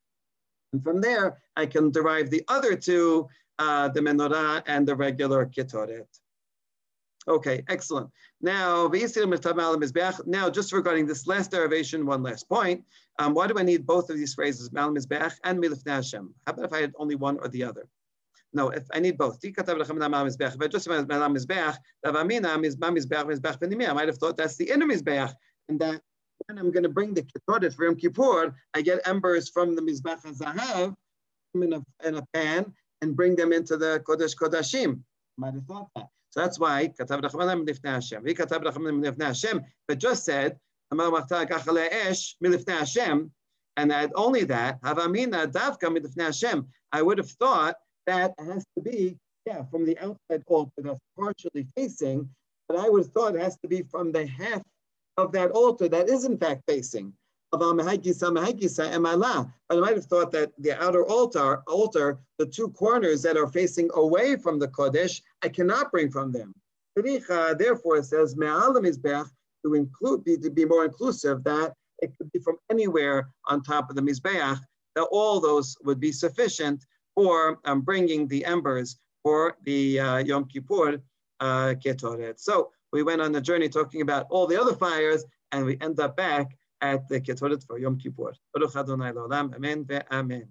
and 0.75 0.83
from 0.83 1.01
there, 1.01 1.39
I 1.57 1.67
can 1.67 1.93
derive 1.93 2.31
the 2.31 2.43
other 2.49 2.75
two, 2.75 3.29
uh, 3.61 3.89
the 3.91 4.01
menorah 4.01 4.65
and 4.67 4.87
the 4.89 4.97
regular 4.97 5.47
ketoret. 5.47 6.09
Okay, 7.29 7.63
excellent. 7.69 8.11
Now, 8.41 8.89
now 8.89 10.51
just 10.51 10.73
regarding 10.73 11.07
this 11.07 11.27
last 11.29 11.53
derivation, 11.53 12.05
one 12.05 12.25
last 12.25 12.49
point. 12.49 12.85
Um, 13.21 13.35
why 13.35 13.47
do 13.47 13.57
I 13.57 13.63
need 13.63 13.87
both 13.87 14.11
of 14.11 14.17
these 14.17 14.35
phrases, 14.35 14.73
mal 14.73 14.91
mizbeach 14.91 15.35
and 15.45 15.63
milif 15.63 15.87
Hashem? 15.87 16.35
How 16.45 16.53
about 16.53 16.65
if 16.65 16.73
I 16.73 16.81
had 16.81 16.93
only 16.99 17.15
one 17.15 17.39
or 17.39 17.47
the 17.47 17.63
other? 17.63 17.87
No, 18.53 18.71
if 18.71 18.83
I 18.93 18.99
need 18.99 19.17
both. 19.17 19.39
If 19.45 19.57
I 19.57 19.63
just 19.63 19.87
said 19.87 21.09
mal 21.09 21.31
mizbeach, 21.31 21.77
I 22.05 23.93
might 23.93 24.09
have 24.09 24.19
thought 24.19 24.37
that's 24.37 24.57
the 24.57 24.71
inner 24.71 24.87
mizbeach, 24.87 25.33
and 25.69 25.81
that 25.81 26.03
when 26.47 26.59
I'm 26.59 26.71
going 26.71 26.83
to 26.83 26.89
bring 26.89 27.15
the 27.15 27.23
ketoret 27.23 27.75
for 27.75 27.85
Yom 27.85 27.97
Kippur, 27.97 28.55
I 28.75 28.83
get 28.83 29.07
embers 29.07 29.49
from 29.49 29.75
the 29.75 29.83
Mizbach 29.83 30.23
HaZahav 30.23 30.95
in 31.55 31.73
a, 31.73 31.83
in 32.07 32.17
a 32.17 32.25
pan 32.35 32.73
and 33.01 33.17
bring 33.17 33.37
them 33.37 33.53
into 33.53 33.77
the 33.77 34.03
Kodesh 34.07 34.37
Kodashim. 34.37 35.01
Might 35.37 35.55
have 35.55 35.65
thought 35.65 35.89
that. 35.97 36.09
So 36.31 36.41
that's 36.41 36.59
why 36.59 36.89
Katav 36.99 37.23
Rachmanim 37.23 37.67
Lifnei 37.67 37.95
Hashem. 37.95 38.27
He 38.27 38.35
Rachmanim 38.35 39.23
Hashem, 39.23 39.63
but 39.89 39.99
just 39.99 40.25
said 40.25 40.59
Amar 40.91 41.11
Machta 41.11 41.47
Gachale 41.49 41.89
Esh 41.91 42.37
Milifnei 42.45 42.79
Hashem, 42.79 43.31
and 43.77 43.91
that 43.91 44.11
only 44.15 44.45
that 44.45 44.81
Havamina 44.83 45.51
Davka 45.51 45.97
Milifnei 45.97 46.27
Hashem. 46.27 46.67
I 46.93 47.03
would 47.03 47.19
have 47.19 47.31
thought 47.31 47.77
that 48.07 48.35
has 48.39 48.65
to 48.77 48.83
be 48.83 49.17
yeah 49.47 49.63
from 49.71 49.85
the 49.87 49.99
outside 49.99 50.43
altar 50.47 50.71
that's 50.79 51.01
partially 51.17 51.67
facing, 51.77 52.29
but 52.69 52.79
I 52.79 52.89
would 52.89 53.05
have 53.05 53.13
thought 53.13 53.37
it 53.37 53.41
has 53.41 53.57
to 53.59 53.69
be 53.69 53.83
from 53.83 54.13
the 54.13 54.27
half 54.27 54.63
of 55.17 55.33
that 55.33 55.51
altar 55.51 55.89
that 55.89 56.09
is 56.09 56.25
in 56.25 56.39
fact 56.39 56.63
facing. 56.67 57.13
Of 57.53 57.61
Amahagisa, 57.61 58.31
Amahagisa, 58.31 58.93
Emala. 58.93 59.53
But 59.69 59.79
I 59.79 59.81
might 59.81 59.95
have 59.95 60.07
thought 60.07 60.33
that 60.33 60.53
the 60.59 60.77
outer 60.83 61.05
altar, 61.07 61.63
altar, 61.69 62.19
the 62.39 62.47
two 62.47 62.69
corners 62.71 63.23
that 63.23 63.37
are 63.37 63.47
facing 63.47 63.89
away 63.95 64.35
from 64.37 64.59
the 64.59 64.67
Kodesh, 64.67 65.23
I 65.43 65.49
cannot 65.49 65.93
bring 65.93 66.11
from 66.11 66.33
them. 66.33 66.53
Therefore, 66.97 67.99
it 67.99 68.07
says 68.07 68.35
to 68.35 69.75
include 69.75 70.25
be, 70.25 70.37
to 70.37 70.51
be 70.51 70.65
more 70.65 70.85
inclusive 70.85 71.45
that 71.45 71.75
it 72.03 72.13
could 72.19 72.31
be 72.33 72.41
from 72.41 72.57
anywhere 72.71 73.29
on 73.47 73.63
top 73.63 73.89
of 73.89 73.97
the 73.97 74.03
mizbeach. 74.03 74.59
That 74.97 75.09
all 75.11 75.41
those 75.41 75.77
would 75.85 76.01
be 76.01 76.13
sufficient 76.13 76.85
for 77.15 77.61
um, 77.65 77.81
bringing 77.81 78.27
the 78.29 78.45
embers 78.45 78.97
for 79.23 79.57
the 79.65 80.01
uh, 80.01 80.19
Yom 80.19 80.47
Kippur 80.47 81.01
uh, 81.41 81.75
ketoret. 81.85 82.39
So 82.39 82.71
we 82.95 83.03
went 83.03 83.21
on 83.21 83.35
a 83.35 83.41
journey 83.41 83.69
talking 83.69 84.03
about 84.03 84.27
all 84.31 84.47
the 84.47 84.59
other 84.59 84.73
fires, 84.73 85.25
and 85.51 85.67
we 85.67 85.77
end 85.81 85.99
up 85.99 86.17
back 86.17 86.57
at 86.81 87.09
the 87.09 87.21
Ketoret 87.21 87.67
for 87.67 87.77
Yom 87.77 87.99
Kippur. 87.99 88.33
Baruch 88.55 88.77
Adonai 88.77 89.09
Amen 89.09 89.85
ve'amen. 89.85 90.47